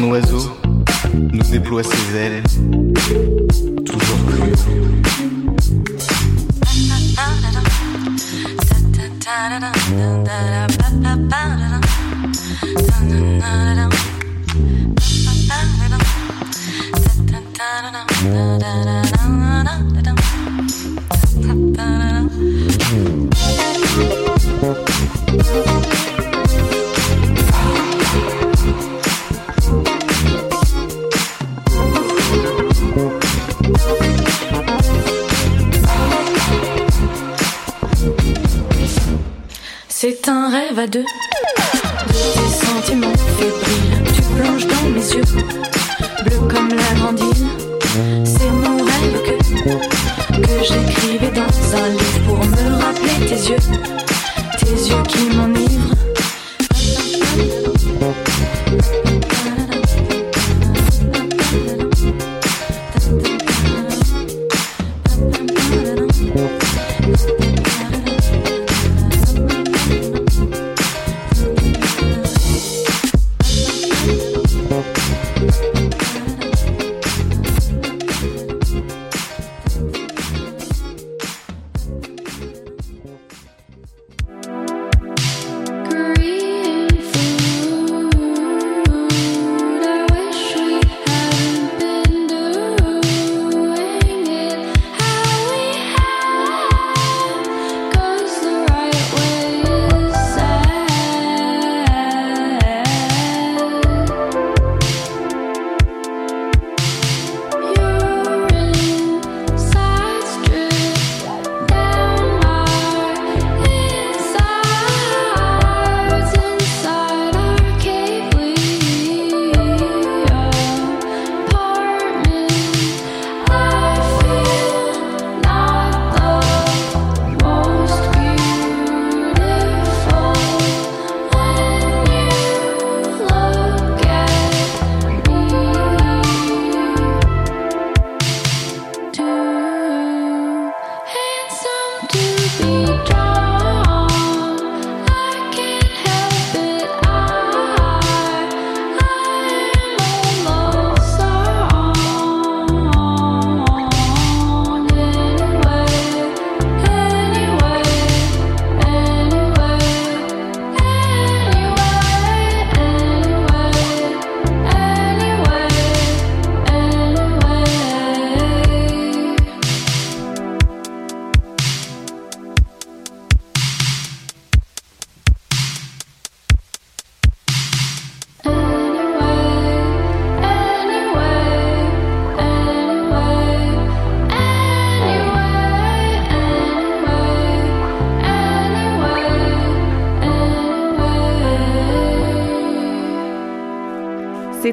[0.00, 0.56] Ton oiseau
[1.32, 2.42] nous déploie ses ailes
[3.84, 4.98] toujours plus haut.
[40.78, 41.27] C'est un rêve à deux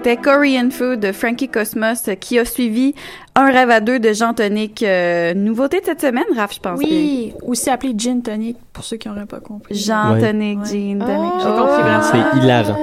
[0.05, 2.93] C'était Korean Food de Frankie Cosmos qui a suivi
[3.33, 4.83] Un rêve à deux de Jean Tonic.
[4.83, 6.77] Euh, nouveauté de cette semaine, Raph, je pense.
[6.77, 9.73] Oui, aussi appelé Gin Tonic pour ceux qui n'auraient pas compris.
[9.73, 10.21] Jean Ouais.
[10.21, 11.33] Tonic, Jean Tonic.
[11.39, 12.03] J'ai compris vraiment.
[12.03, 12.77] C'est hilarant.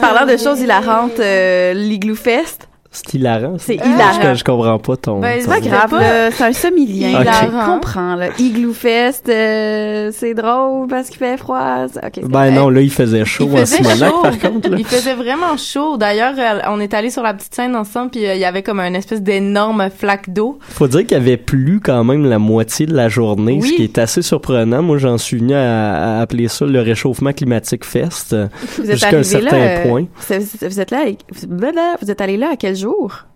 [0.00, 2.68] Parlant de choses hilarantes, euh, l'Igloo Fest.
[2.90, 3.56] C'est hilarant.
[3.58, 4.32] C'est hilarant.
[4.34, 5.20] Je, je comprends pas ton.
[5.20, 6.30] Ben, c'est pas grave, là.
[6.30, 7.12] C'est un sommelier.
[7.18, 7.24] Ok.
[7.24, 7.32] là.
[7.42, 8.28] Je comprends, là.
[8.38, 11.86] Igloo Fest, euh, c'est drôle parce qu'il fait froid.
[11.92, 14.22] c'est- Ok, c'est Ben non, là, il faisait chaud Il en faisait Simonac, chaud.
[14.22, 14.70] par contre.
[14.70, 14.76] là.
[14.78, 15.96] Il faisait vraiment chaud.
[15.96, 18.62] D'ailleurs, euh, on est allé sur la petite scène ensemble, puis euh, il y avait
[18.62, 20.58] comme une espèce d'énorme flaque d'eau.
[20.60, 23.68] Faut dire qu'il y avait plu quand même la moitié de la journée, Oui.
[23.68, 24.82] ce qui est assez surprenant.
[24.82, 28.34] Moi, j'en suis venu à, à appeler ça le réchauffement climatique fest.
[28.78, 29.64] Vous êtes jusqu'à un arrivé certain là.
[29.64, 30.04] euh, point.
[30.16, 30.90] Vous, êtes-
[31.74, 32.85] là, vous êtes allé là à quel jour?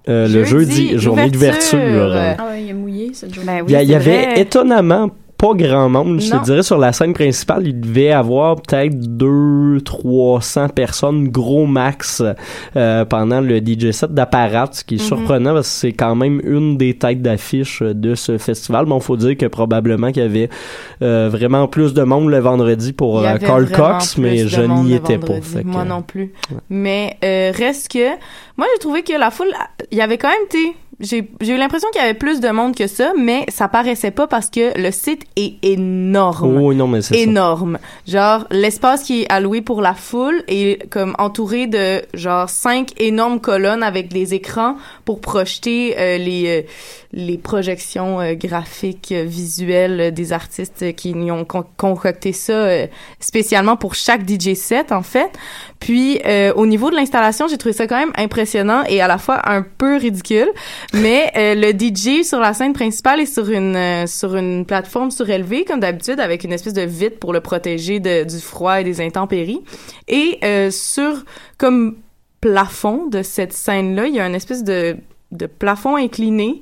[0.09, 1.79] Euh, le jeudi, journée d'ouverture.
[2.39, 3.61] Ah ouais, il est mouillé cette journée.
[3.63, 4.41] Ben Il y, a- il y avait vrai.
[4.41, 5.11] étonnamment
[5.41, 6.21] pas grand monde.
[6.21, 11.67] Je te dirais sur la scène principale, il devait avoir peut-être 2 300 personnes gros
[11.67, 12.23] max
[12.77, 15.05] euh, pendant le DJ set d'apparat, ce qui est Mhm.
[15.07, 18.85] surprenant parce que c'est quand même une des têtes d'affiche de ce festival.
[18.87, 20.51] Bon, faut dire que probablement qu'il y avait
[21.03, 25.19] euh, vraiment plus de monde le vendredi pour euh, Carl Cox, mais je n'y étais
[25.19, 25.41] pas.
[25.41, 26.33] fait que- Moi non plus.
[26.69, 28.09] Mais euh, reste que,
[28.57, 29.53] moi j'ai trouvé que la foule,
[29.91, 30.59] il y avait quand même, tu
[31.01, 34.11] j'ai j'ai eu l'impression qu'il y avait plus de monde que ça, mais ça paraissait
[34.11, 36.59] pas parce que le site est énorme.
[36.63, 37.21] Oh, non, mais c'est ça.
[37.21, 37.79] énorme.
[38.07, 43.41] Genre, l'espace qui est alloué pour la foule est comme entouré de genre cinq énormes
[43.41, 46.63] colonnes avec des écrans pour projeter euh, les euh,
[47.13, 52.87] les projections euh, graphiques euh, visuelles des artistes qui y ont con- concocté ça euh,
[53.19, 55.31] spécialement pour chaque DJ set en fait.
[55.81, 59.19] Puis euh, au niveau de l'installation, j'ai trouvé ça quand même impressionnant et à la
[59.19, 60.49] fois un peu ridicule.
[60.93, 65.11] Mais euh, le DJ sur la scène principale est sur une euh, sur une plateforme
[65.11, 68.85] surélevée comme d'habitude avec une espèce de vitre pour le protéger de, du froid et
[68.85, 69.61] des intempéries.
[70.09, 71.25] Et euh, sur
[71.59, 71.97] comme
[72.41, 74.97] plafond de cette scène là, il y a une espèce de
[75.31, 76.61] de plafond incliné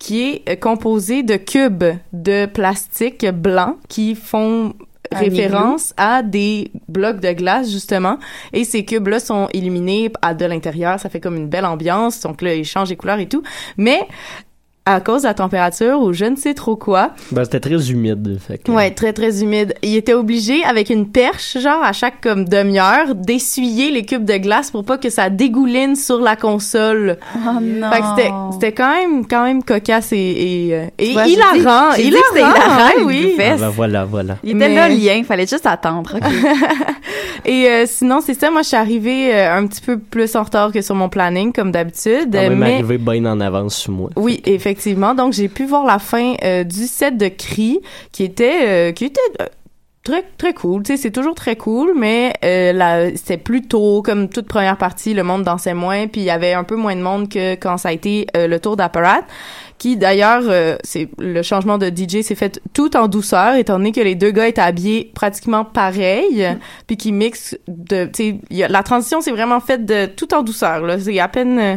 [0.00, 4.74] qui est euh, composé de cubes de plastique blanc qui font
[5.12, 8.18] référence à des blocs de glace justement.
[8.52, 10.98] Et ces cubes là sont illuminés à de l'intérieur.
[11.00, 12.20] Ça fait comme une belle ambiance.
[12.20, 13.42] Donc là ils changent les couleurs et tout.
[13.76, 14.06] Mais
[14.86, 18.38] à cause de la température ou je ne sais trop quoi Ben, c'était très humide.
[18.44, 19.74] Fait que- Ouais, très très humide.
[19.82, 24.38] Il était obligé avec une perche, genre à chaque comme demi-heure, d'essuyer les cubes de
[24.38, 27.18] glace pour pas que ça dégouline sur la console.
[27.36, 27.90] Oh non.
[27.90, 31.90] Fait que c'était c'était quand même quand même cocasse et et, euh, et j'ai hilarant,
[31.94, 33.34] dit- j'ai dit hilarant, hilarant, oui.
[33.38, 34.36] Ah, ben, voilà, voilà.
[34.42, 36.16] Il était Mais- là le lien, fallait juste attendre.
[36.16, 36.22] ok.
[37.46, 40.42] Et euh, sinon, c'est ça, moi je suis arrivée euh, un petit peu plus en
[40.42, 44.10] retard que sur mon planning comme d'habitude, même mais arrivé bien en avance sur moi.
[44.16, 44.79] Oui, effectivement.
[45.14, 47.80] Donc, j'ai pu voir la fin euh, du set de Cri,
[48.12, 49.46] qui était, euh, qui était euh,
[50.04, 50.82] très très cool.
[50.82, 55.14] Tu sais, c'est toujours très cool, mais euh, c'était plus tôt, comme toute première partie,
[55.14, 57.76] le monde dansait moins, puis il y avait un peu moins de monde que quand
[57.76, 59.22] ça a été le tour d'apparat.
[59.80, 63.92] Qui d'ailleurs, euh, c'est le changement de DJ s'est fait tout en douceur, étant donné
[63.92, 66.46] que les deux gars étaient habillés pratiquement pareil,
[66.86, 70.82] puis qui mixent de, tu sais, la transition s'est vraiment faite de tout en douceur.
[70.82, 71.76] Là, c'est à peine, euh,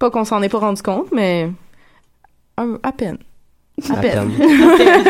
[0.00, 1.48] pas qu'on s'en est pas rendu compte, mais
[2.58, 3.18] un- à peine.
[3.88, 4.30] À, À peine.
[4.78, 5.04] peine.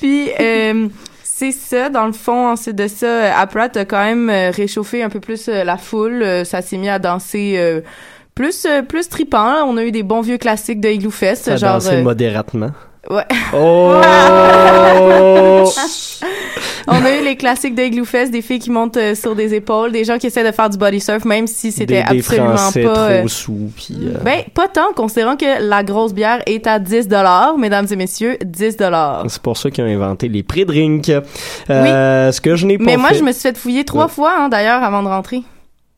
[0.00, 0.88] Puis, euh,
[1.22, 5.02] c'est ça, dans le fond, ensuite de ça, euh, Apparat a quand même euh, réchauffé
[5.02, 6.24] un peu plus euh, la foule.
[6.44, 7.80] Ça s'est mis à danser euh,
[8.34, 9.64] plus plus tripant.
[9.66, 11.74] On a eu des bons vieux classiques de Igloo Fest, Ça a genre...
[11.74, 12.70] dansé euh, modératement.
[13.08, 13.24] Ouais.
[13.54, 14.00] Oh!
[16.88, 19.54] On a eu les classiques de Igloo Fest, des filles qui montent euh, sur des
[19.54, 22.18] épaules, des gens qui essaient de faire du body surf, même si c'était des, des
[22.20, 22.98] absolument Français pas...
[23.10, 23.96] euh, trop sous, puis...
[24.02, 27.08] euh, Ben, pas tant, considérant que la grosse bière est à 10
[27.58, 28.76] mesdames et messieurs, 10
[29.28, 31.10] C'est pour ça qu'ils ont inventé les pré-drinks.
[31.70, 34.04] Euh, Ce que je n'ai pas Mais moi, fait- je me suis fait fouiller trois
[34.06, 34.10] Ouais.
[34.10, 35.42] fois, hein, d'ailleurs, avant de rentrer.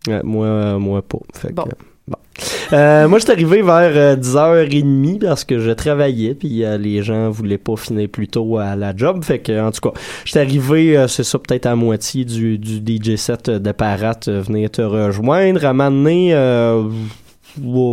[0.09, 1.19] Ouais, moi, euh, moi pas.
[1.35, 1.63] Fait que, Bon.
[1.63, 1.87] euh, bon.
[2.73, 7.03] Euh, moi, je suis arrivé vers euh, 10h30 parce que je travaillais, puis euh, les
[7.03, 9.23] gens voulaient pas finir plus tôt à la job.
[9.23, 12.59] Fait que, en tout cas, je suis arrivé, euh, c'est ça, peut-être à moitié du,
[12.59, 15.65] du DJ set euh, de Parat euh, venir te rejoindre.
[15.65, 16.91] À m'amener, euh, ouais,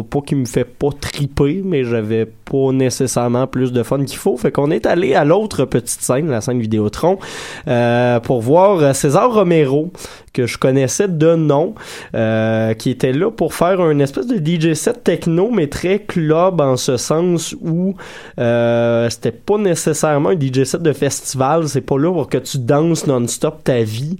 [0.09, 4.37] pas qu'il me fait pas triper, mais j'avais pas nécessairement plus de fun qu'il faut.
[4.37, 7.19] Fait qu'on est allé à l'autre petite scène, la scène Vidéotron,
[7.67, 9.91] euh, pour voir euh, César Romero,
[10.33, 11.75] que je connaissais de nom,
[12.15, 16.61] euh, qui était là pour faire un espèce de DJ set techno, mais très club
[16.61, 17.95] en ce sens où
[18.39, 22.59] euh, c'était pas nécessairement un DJ set de festival, c'est pas là pour que tu
[22.59, 24.17] danses non-stop ta vie.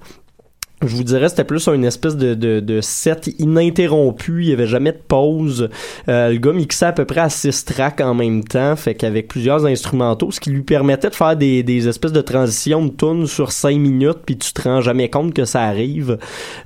[0.82, 4.44] Je vous dirais, c'était plus une espèce de, de, de set ininterrompu.
[4.44, 5.70] Il y avait jamais de pause.
[6.08, 9.28] Euh, le gars mixait à peu près à six tracks en même temps, fait qu'avec
[9.28, 13.28] plusieurs instrumentaux, ce qui lui permettait de faire des, des espèces de transitions de tunes
[13.28, 16.18] sur cinq minutes, puis tu te rends jamais compte que ça arrive.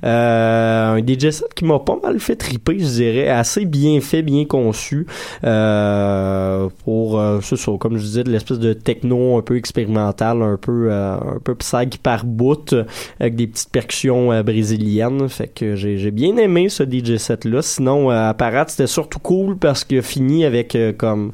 [0.04, 4.22] Euh, un DJ set qui m'a pas mal fait triper, je dirais, assez bien fait,
[4.22, 5.06] bien conçu.
[5.42, 10.40] Euh, pour, euh, c'est ça, comme je disais, de l'espèce de techno un peu expérimental,
[10.40, 12.74] un peu, euh, un peu psych par bout,
[13.18, 15.28] avec des petites percussions euh, brésiliennes.
[15.28, 17.62] Fait que j'ai bien aimé ce DJ set là.
[17.62, 21.32] Sinon, euh, Apparat, c'était surtout cool parce que fini avec euh, comme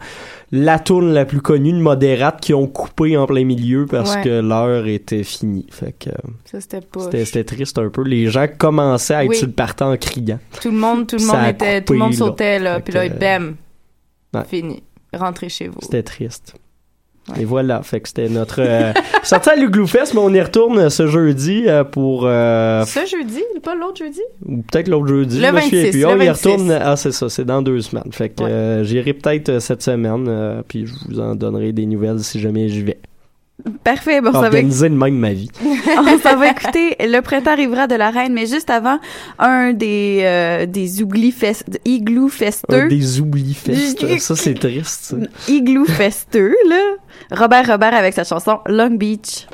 [0.53, 4.23] la tourne la plus connue de Modérate qui ont coupé en plein milieu parce Ouais.
[4.23, 5.67] que l'heure était finie.
[5.71, 6.61] Fait que euh,
[7.25, 8.03] c'était triste un peu.
[8.03, 9.37] Les gens commençaient à être Oui.
[9.37, 10.39] sur le partant en criant.
[10.61, 12.17] Tout le monde, tout le monde était, coupé, tout le monde là.
[12.19, 12.75] sautait, là.
[12.77, 13.57] Fait Puis là, bam.
[14.35, 14.45] ouais.
[14.49, 14.83] Fini.
[15.13, 15.79] Rentrez chez vous.
[15.83, 16.55] C'était triste.
[17.39, 18.93] Et voilà, fait que c'était notre euh,
[19.23, 23.75] sortie à l'Ugloufest, mais on y retourne ce jeudi euh, pour euh, Ce jeudi, pas
[23.77, 24.21] l'autre jeudi?
[24.47, 25.39] ou peut-être l'autre jeudi.
[25.39, 26.01] Le je me souviens 26, plus.
[26.01, 26.49] le On y 26.
[26.49, 26.71] retourne.
[26.73, 28.11] Ah, c'est ça, c'est dans deux semaines.
[28.11, 28.51] Fait que Ouais.
[28.51, 32.83] euh, j'irai peut-être cette semaine, puis je vous en donnerai des nouvelles si jamais j'y
[32.83, 32.99] vais.
[33.85, 35.51] Parfait, bon, ça va Organiser de même ma vie.
[35.65, 38.99] on s'en va écouter Le printemps arrivera de la reine, mais juste avant,
[39.39, 42.89] un des, euh, des oublis fest, igloo Un festeux.
[42.89, 44.19] des oublis fest.
[44.19, 45.15] Ça, c'est triste.
[45.49, 46.81] Igloo festeux, là.
[47.33, 49.47] Robert Robert avec sa chanson Long Beach.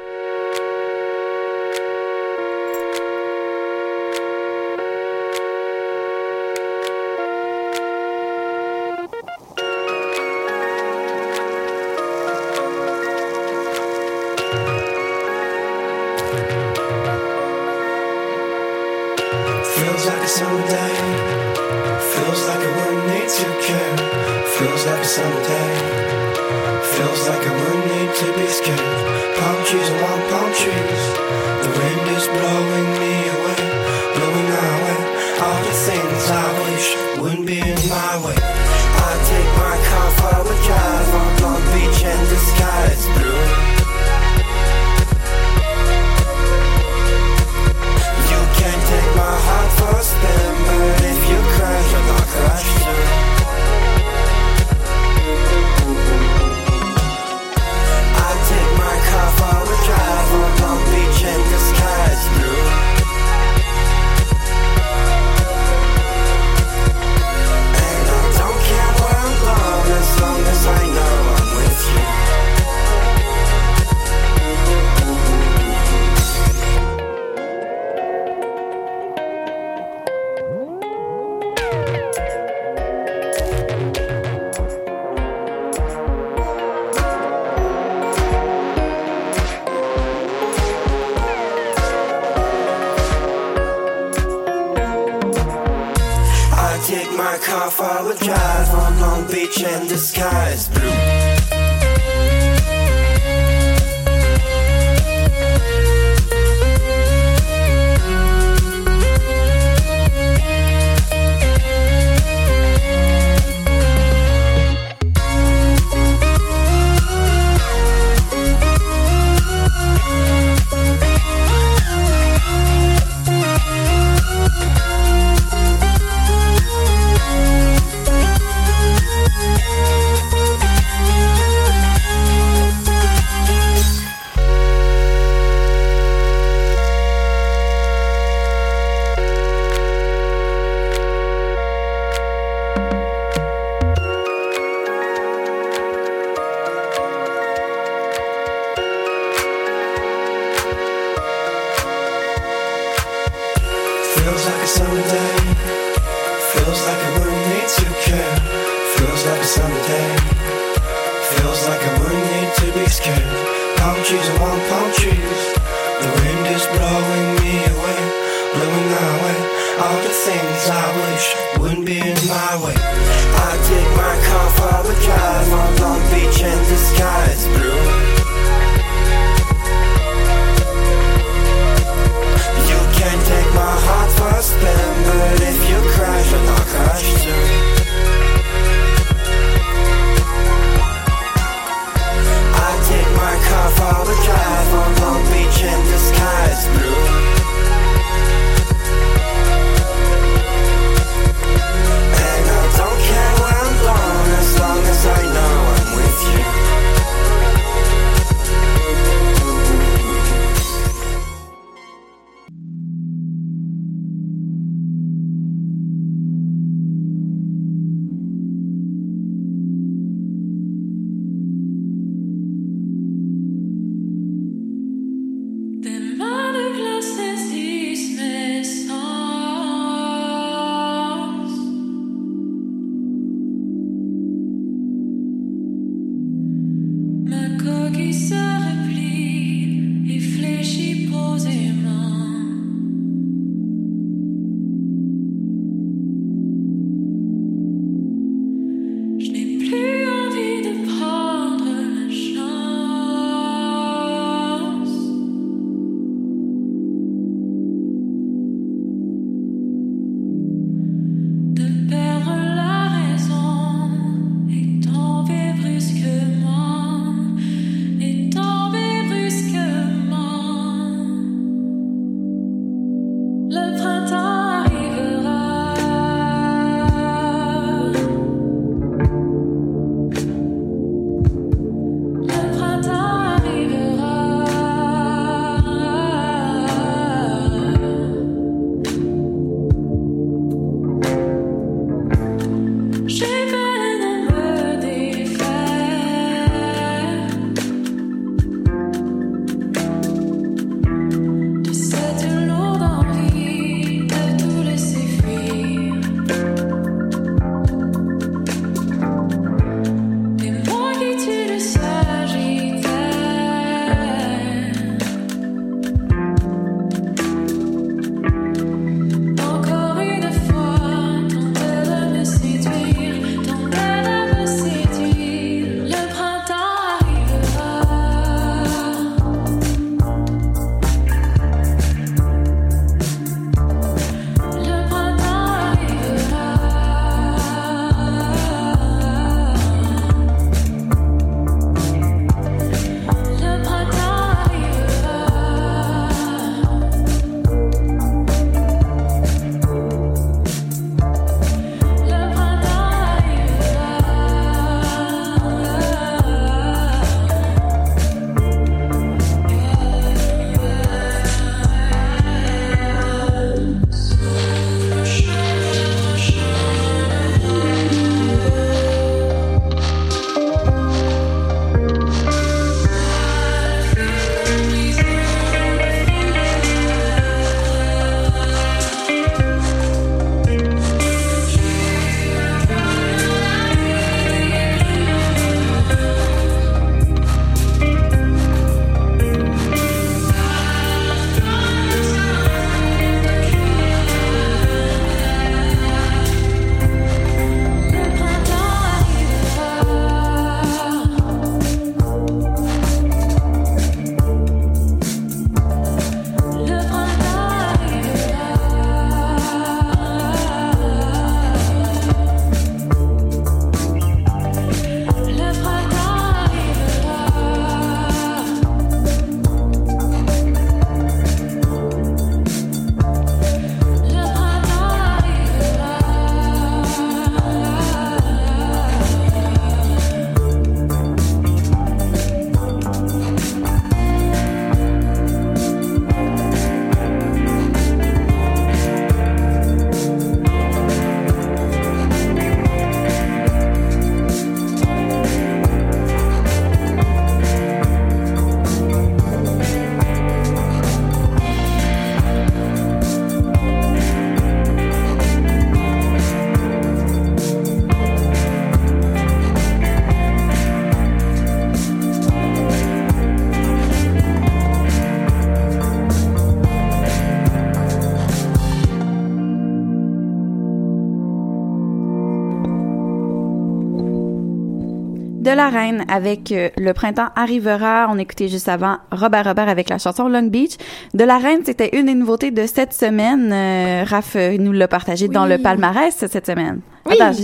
[475.57, 478.07] La Reine avec euh, Le printemps arrivera.
[478.11, 480.76] On écoutait juste avant Robert Robert avec la chanson Long Beach.
[481.14, 483.50] De la Reine, c'était une des nouveautés de cette semaine.
[483.52, 486.80] Euh, Raph euh, nous l'a partagé dans le palmarès cette semaine.
[487.07, 487.18] Oui.
[487.20, 487.38] Attends,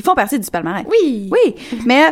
[0.00, 0.84] ils font partie du palmarès.
[0.90, 1.28] Oui.
[1.30, 1.54] Oui,
[1.86, 2.04] mais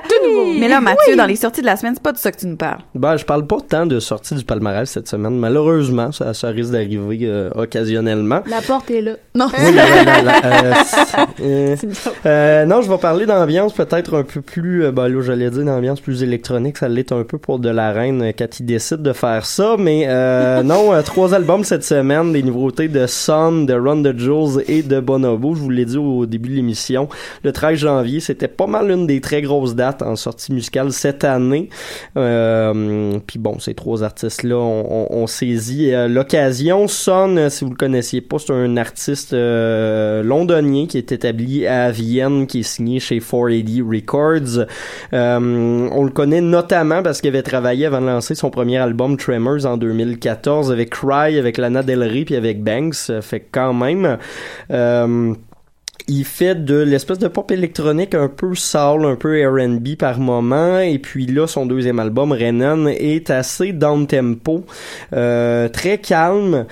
[0.59, 1.16] mais là Mathieu Oui.
[1.16, 2.80] dans les sorties de la semaine, c'est pas de ça que tu nous parles.
[2.95, 5.39] Ben, je parle pas tant de sortie du palmarès cette semaine.
[5.39, 8.43] Malheureusement, ça, ça risque d'arriver euh, occasionnellement.
[8.47, 9.12] La porte est là.
[9.34, 9.47] Non.
[9.59, 9.84] Oui, la-
[10.45, 10.74] euh,
[11.41, 11.76] euh,
[12.26, 15.64] euh, non, je vais parler d'ambiance peut-être un peu plus, euh, ben là, j'allais dire
[15.64, 19.03] d'ambiance plus électronique, ça l'est un peu pour de la reine euh, quand il décide
[19.03, 23.64] de faire ça, mais euh, non, euh, trois albums cette semaine, des nouveautés de Sun,
[23.66, 27.09] de Run the Jewels et de Bonobo, je vous l'ai dit au début de l'émission,
[27.45, 31.24] le 13 janvier, c'était pas mal une des très grosses dates en sortie musicale cette
[31.24, 31.68] année,
[32.16, 36.86] euh, puis bon, ces trois artistes-là ont, ont- ont saisi euh, l'occasion.
[36.88, 41.90] Son, si vous le connaissiez pas, c'est un artiste euh, londonien qui est établi à
[41.90, 44.66] Vienne, qui est signé chez 4AD Records.
[45.12, 49.64] On le connaît notamment parce qu'il avait travaillé avant de lancer son premier album Tremors
[49.66, 53.10] en 2014 avec Cry, avec Lana Del Rey puis avec Banks.
[53.22, 54.16] Fait quand même...
[56.07, 60.78] il fait de l'espèce de pop électronique un peu soul, un peu R&B par moment,
[60.78, 64.64] et puis là, son deuxième album, Renan, est assez down-tempo,
[65.12, 66.66] euh, très calme.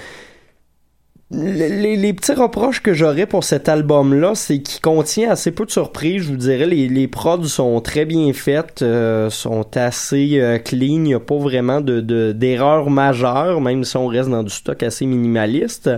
[1.33, 6.23] Les, petits reproches que j'aurais pour cet album-là, c'est qu'il contient assez peu de surprises.
[6.23, 10.79] Je vous dirais, les, les prods sont très bien faites, euh, sont assez euh, clean.
[10.83, 14.51] Il n'y a pas vraiment de de- d'erreurs majeures, même si on reste dans du
[14.51, 15.91] stock assez minimaliste.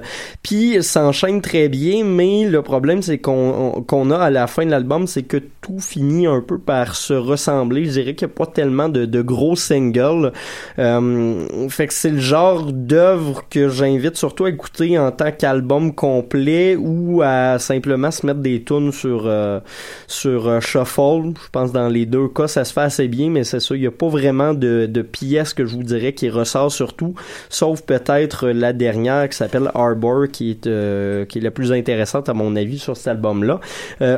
[0.43, 4.65] Puis, s'enchaîne très bien, mais le problème, c'est qu'on on- qu'on a à la fin
[4.65, 7.85] de l'album, c'est que tout finit un peu par se ressembler.
[7.85, 10.33] Je dirais qu'il n'y a pas tellement de, gros singles.
[10.79, 15.95] Euh, fait que c'est le genre d'œuvre que j'invite surtout à écouter en tant qu'album
[15.95, 19.61] complet ou à simplement se mettre des tunes sur euh,
[20.07, 21.33] sur euh, shuffle.
[21.45, 23.81] Je pense dans les deux cas ça se fait assez bien, mais c'est ça, il
[23.81, 27.15] n'y a pas vraiment de, de pièce que je vous dirais qui ressort surtout,
[27.51, 32.29] sauf peut-être la dernière qui s'appelle Arbor, qui est euh, qui est la plus intéressante
[32.29, 33.61] à mon avis sur cet album-là,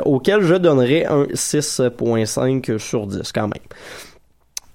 [0.05, 3.63] auquel je donnerais un 6.5 sur 10 quand même.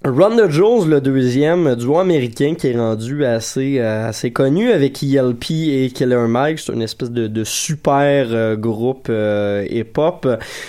[0.08, 5.02] Run the Jewels, le deuxième, duo américain qui est rendu assez euh, assez connu avec
[5.02, 6.60] ELP et Killer Mike.
[6.60, 10.28] C'est une espèce de, de super euh, groupe euh, hip-hop.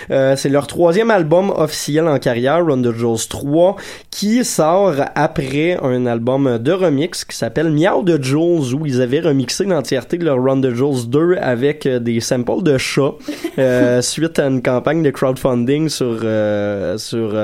[0.09, 3.75] Euh, c'est leur troisième album officiel en carrière, Run the Jewels 3,
[4.09, 9.19] qui sort après un album de remix qui s'appelle Meow the Jewels, où ils avaient
[9.19, 13.13] remixé l'entièreté de leur the Jewels 2 avec des samples de chats,
[14.01, 16.25] suite à une campagne de crowdfunding sur,
[16.97, 17.35] sur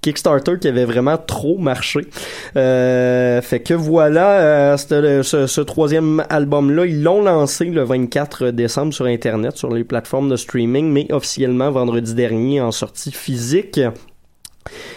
[0.00, 2.06] Kickstarter qui avait vraiment trop marché.
[2.56, 9.06] Euh, fait que voilà, euh, ce troisième album-là, ils l'ont lancé le 24 décembre sur
[9.06, 13.80] Internet, sur les plateformes de streaming, mais officiellement vendredi dernier en sortie physique.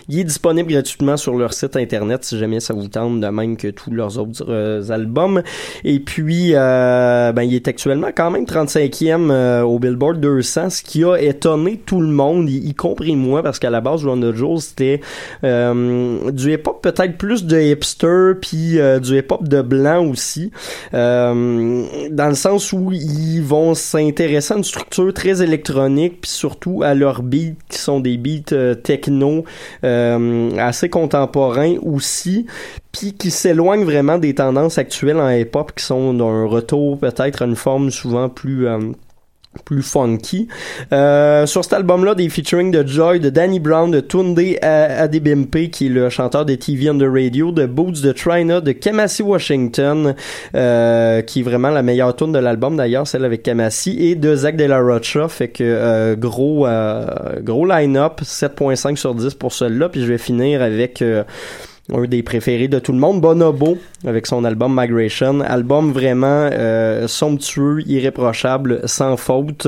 [0.10, 3.58] Il est disponible gratuitement sur leur site internet si jamais ça vous tente, de même
[3.58, 5.44] que tous leurs autres euh, albums.
[5.84, 10.82] Et puis, euh, ben, il est actuellement quand même 35e euh, au Billboard 200, ce
[10.82, 14.34] qui a étonné tout le monde, y, compris moi, parce qu'à la base, Run the
[14.34, 15.02] Jewels, c'était
[15.44, 20.52] euh, du hip-hop peut-être plus de hipster, puis du hip-hop de blanc aussi,
[20.94, 26.94] dans le sens où ils vont s'intéresser à une structure très électronique, puis surtout à
[26.94, 29.44] leurs beats qui sont des beats techno
[29.84, 29.97] euh,
[30.58, 32.46] assez contemporains aussi,
[32.92, 37.46] puis qui s'éloignent vraiment des tendances actuelles en hip-hop qui sont d'un retour peut-être à
[37.46, 38.80] une forme souvent plus euh,
[39.64, 40.48] plus funky.
[40.94, 45.70] Euh, sur cet album-là, des featuring de Joy, de Danny Brown, de Tunde A- Adebimpe,
[45.72, 49.24] qui est le chanteur de TV on the Radio, de Boots, de Trina, de Kamasi
[49.24, 50.16] Washington,
[50.56, 54.36] euh, qui est vraiment la meilleure tune de l'album d'ailleurs, celle avec Kamasi, et de
[54.36, 57.06] Zach De La Rocha, fait que euh, gros euh,
[57.42, 61.24] gros line-up, 7.5 sur 10 pour celui-là, puis je vais finir avec euh,
[61.94, 65.40] un des préférés de tout le monde, Bonobo, avec son album Migration.
[65.40, 69.68] Album vraiment euh, somptueux, irréprochable, sans faute.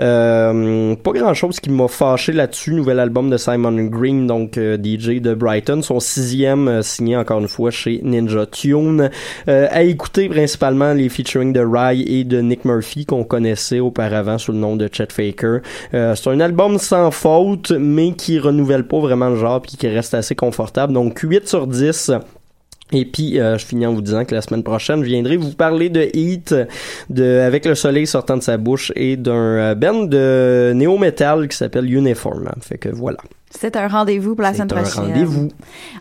[0.00, 2.74] Euh, pas grand-chose qui m'a fâché là-dessus.
[2.74, 5.82] Nouvel album de Simon Green, donc euh, DJ de Brighton.
[5.82, 9.10] Son sixième, euh, signé encore une fois chez Ninja Tune.
[9.48, 14.36] Euh, à écouter principalement les featuring de Rye et de Nick Murphy, qu'on connaissait auparavant
[14.36, 15.60] sous le nom de Chet Faker.
[15.92, 20.14] C'est un album sans faute, mais qui renouvelle pas vraiment le genre, puis qui reste
[20.14, 20.92] assez confortable.
[20.92, 22.12] Donc 8 sur 10.
[22.94, 25.52] Et puis, euh, je finis en vous disant que la semaine prochaine, je viendrai vous
[25.52, 26.54] parler de Heat,
[27.10, 31.56] de Avec le soleil sortant de sa bouche, et d'un euh, band de néo-metal qui
[31.56, 32.50] s'appelle Uniform.
[32.62, 33.18] Fait que voilà.
[33.50, 35.04] C'est un rendez-vous pour la C'est semaine un prochaine.
[35.12, 35.48] rendez-vous.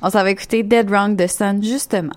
[0.01, 2.13] On s'en va écouter Dead Wrong de Sun, justement.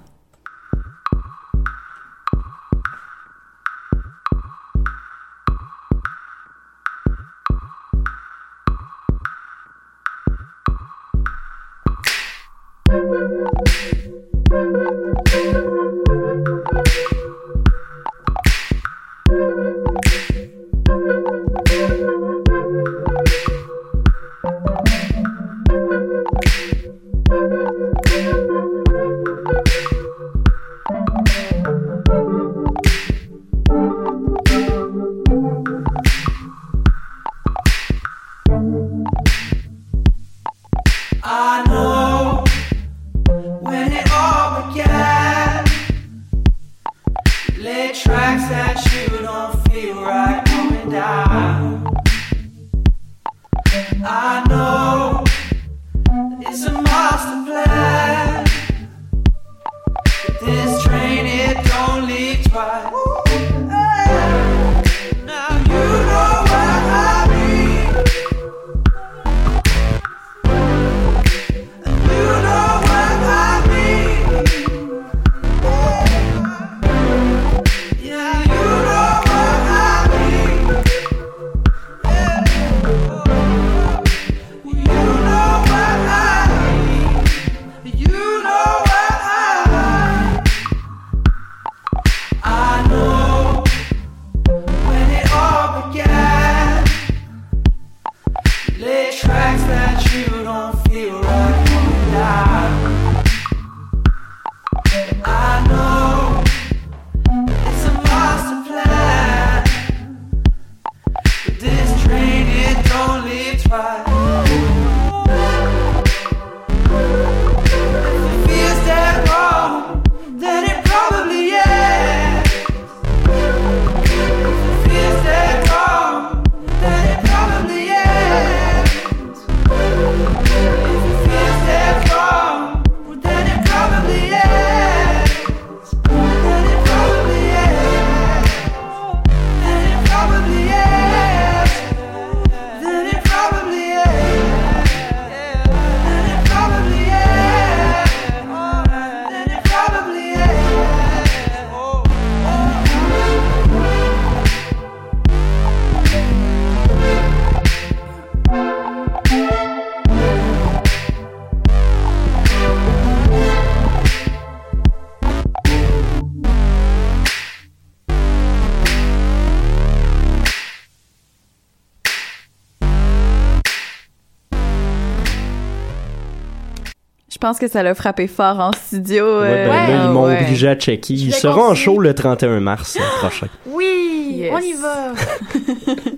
[177.45, 179.23] Pense que ça l'a frappé fort en studio.
[179.43, 180.41] Ouais, euh, ben là, ils m'ont ouais.
[180.41, 181.13] obligé à checker.
[181.13, 183.49] Ils seront en show le 31 mars euh, prochain.
[183.67, 184.51] Oui, Yes.
[184.51, 185.13] on y va.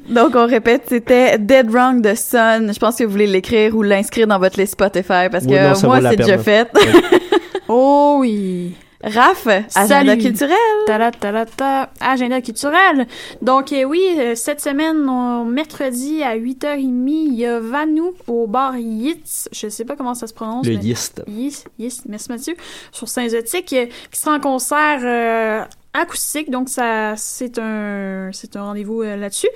[0.22, 2.72] Donc, on répète, c'était Dead Wrong de Sun.
[2.72, 5.82] Je pense que vous voulez l'écrire ou l'inscrire dans votre liste Spotify parce Oui, que
[5.82, 6.70] non, moi, c'est déjà fait.
[7.68, 8.76] Oh oui.
[9.06, 10.18] Raph, agenda Salut.
[10.22, 10.56] culturel.
[10.86, 13.06] Ta ta ta agenda culturel.
[13.40, 18.46] Donc euh, oui, euh, cette semaine, on- mercredi à 8h30, il y a Vanou au
[18.48, 19.48] bar Yitz.
[19.52, 20.66] Je sais pas comment ça se prononce.
[20.66, 21.22] Le mais- Yist.
[21.28, 22.54] Yes, yes, merci Mathieu.
[22.90, 25.64] Sur Saint-Zotique, euh, qui sera en concert euh,
[25.96, 29.48] acoustique, donc ça c'est un c'est un rendez-vous euh, là-dessus.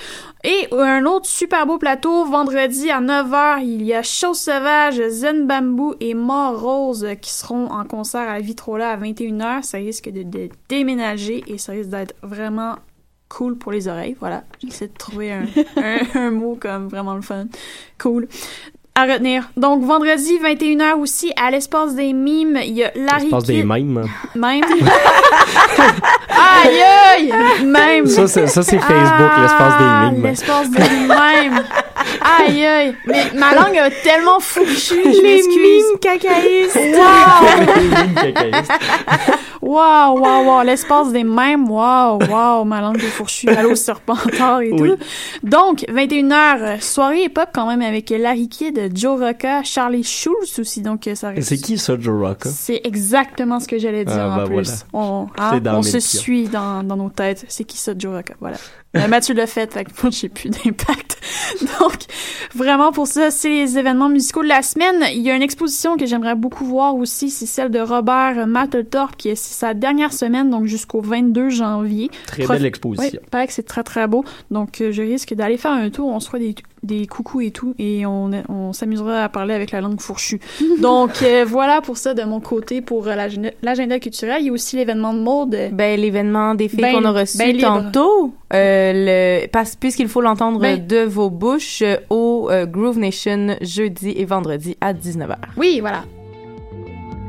[0.45, 5.47] Et un autre super beau plateau, vendredi à 9h, il y a Chose Sauvage, Zen
[5.47, 9.63] Bamboo et Mort Rose qui seront en concert à Vitrola à 21h.
[9.63, 12.77] Ça risque de, de déménager et ça risque d'être vraiment
[13.29, 14.17] cool pour les oreilles.
[14.19, 17.47] Voilà, j'essaie de trouver un, un, un mot comme vraiment le fun.
[17.99, 18.29] Cool.
[18.95, 19.49] À retenir.
[19.57, 24.05] Donc, vendredi, 21h aussi, à l'espace des mimes, il y a Larry passe des mêmes.
[24.35, 24.65] Même.
[26.29, 26.83] aïe,
[27.17, 27.33] aïe!
[27.65, 28.07] Même.
[28.07, 30.27] Ça, c'est ça, c'est Facebook, Ah, l'espace des mimes.
[30.27, 31.63] L'espace des mimes.
[32.21, 32.95] Aïe, aïe.
[33.07, 36.77] Mais ma langue a tellement fourchu, je Les mimes cacaïstes.
[38.33, 38.61] Wow!
[39.63, 40.63] Wow, wow, wow.
[40.65, 41.69] L'espace des mêmes.
[41.71, 42.65] Wow, wow.
[42.65, 43.49] Ma langue est fourchue.
[43.49, 44.93] Allô, serpentard et Oui.
[44.93, 44.97] tout.
[45.43, 50.81] Donc, 21h, soirée hip-hop quand même avec Larry Kidd, Joe Rocca, Charlie Schultz aussi.
[50.81, 52.49] Donc, ça C'est qui ça, Joe Rocca?
[52.49, 54.55] C'est exactement ce que j'allais dire Ah, en ben plus.
[54.55, 54.71] voilà.
[54.95, 57.45] On, hein, dans on se suit dans, dans nos têtes.
[57.49, 58.35] C'est qui ça, Joe Rocca?
[58.41, 58.57] Voilà.
[58.97, 61.19] Euh, Mathieu l'a fait, fait que moi, j'ai plus d'impact.
[61.81, 61.97] Donc,
[62.55, 65.05] vraiment, pour ça, c'est les événements musicaux de la semaine.
[65.13, 69.17] Il y a une exposition que j'aimerais beaucoup voir aussi, c'est celle de Robert Mapplethorpe,
[69.17, 72.11] qui est sa dernière semaine, donc jusqu'au 22 janvier.
[72.27, 73.21] Très Prof- belle exposition.
[73.21, 74.25] Ouais, paraît que c'est très très beau.
[74.51, 77.51] Donc euh, je risque d'aller faire un tour, on se fera des, des coucous et
[77.51, 80.41] tout, et on, on s'amusera à parler avec la langue fourchue.
[80.81, 83.15] Donc euh, voilà pour ça de mon côté pour euh,
[83.63, 84.39] l'agenda culturel.
[84.41, 85.57] Il y a aussi l'événement de mode.
[85.73, 88.93] Ben, l'événement des filles Ben- qu'on a reçu ben tantôt, euh,
[89.43, 94.25] le, parce, puisqu'il faut l'entendre Ben- de vos bouches euh, au Groove Nation jeudi et
[94.25, 95.37] vendredi à 19h.
[95.57, 96.05] Oui, voilà.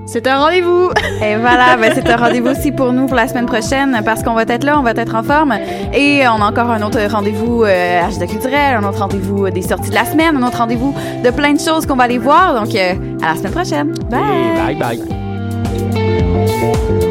[0.06, 0.90] C'est un rendez-vous.
[1.24, 4.34] Et voilà, ben c'est un rendez-vous aussi pour nous pour la semaine prochaine parce qu'on
[4.34, 5.54] va être là, on va être en forme
[5.94, 9.62] et on a encore un autre rendez-vous euh, agenda culturel, un autre rendez-vous euh, des
[9.62, 10.94] sorties de la semaine, un autre rendez-vous
[11.24, 12.60] de plein de choses qu'on va aller voir.
[12.60, 13.94] Donc euh, à la semaine prochaine.
[14.10, 14.22] Bye.
[14.70, 14.98] Et bye
[17.00, 17.11] bye.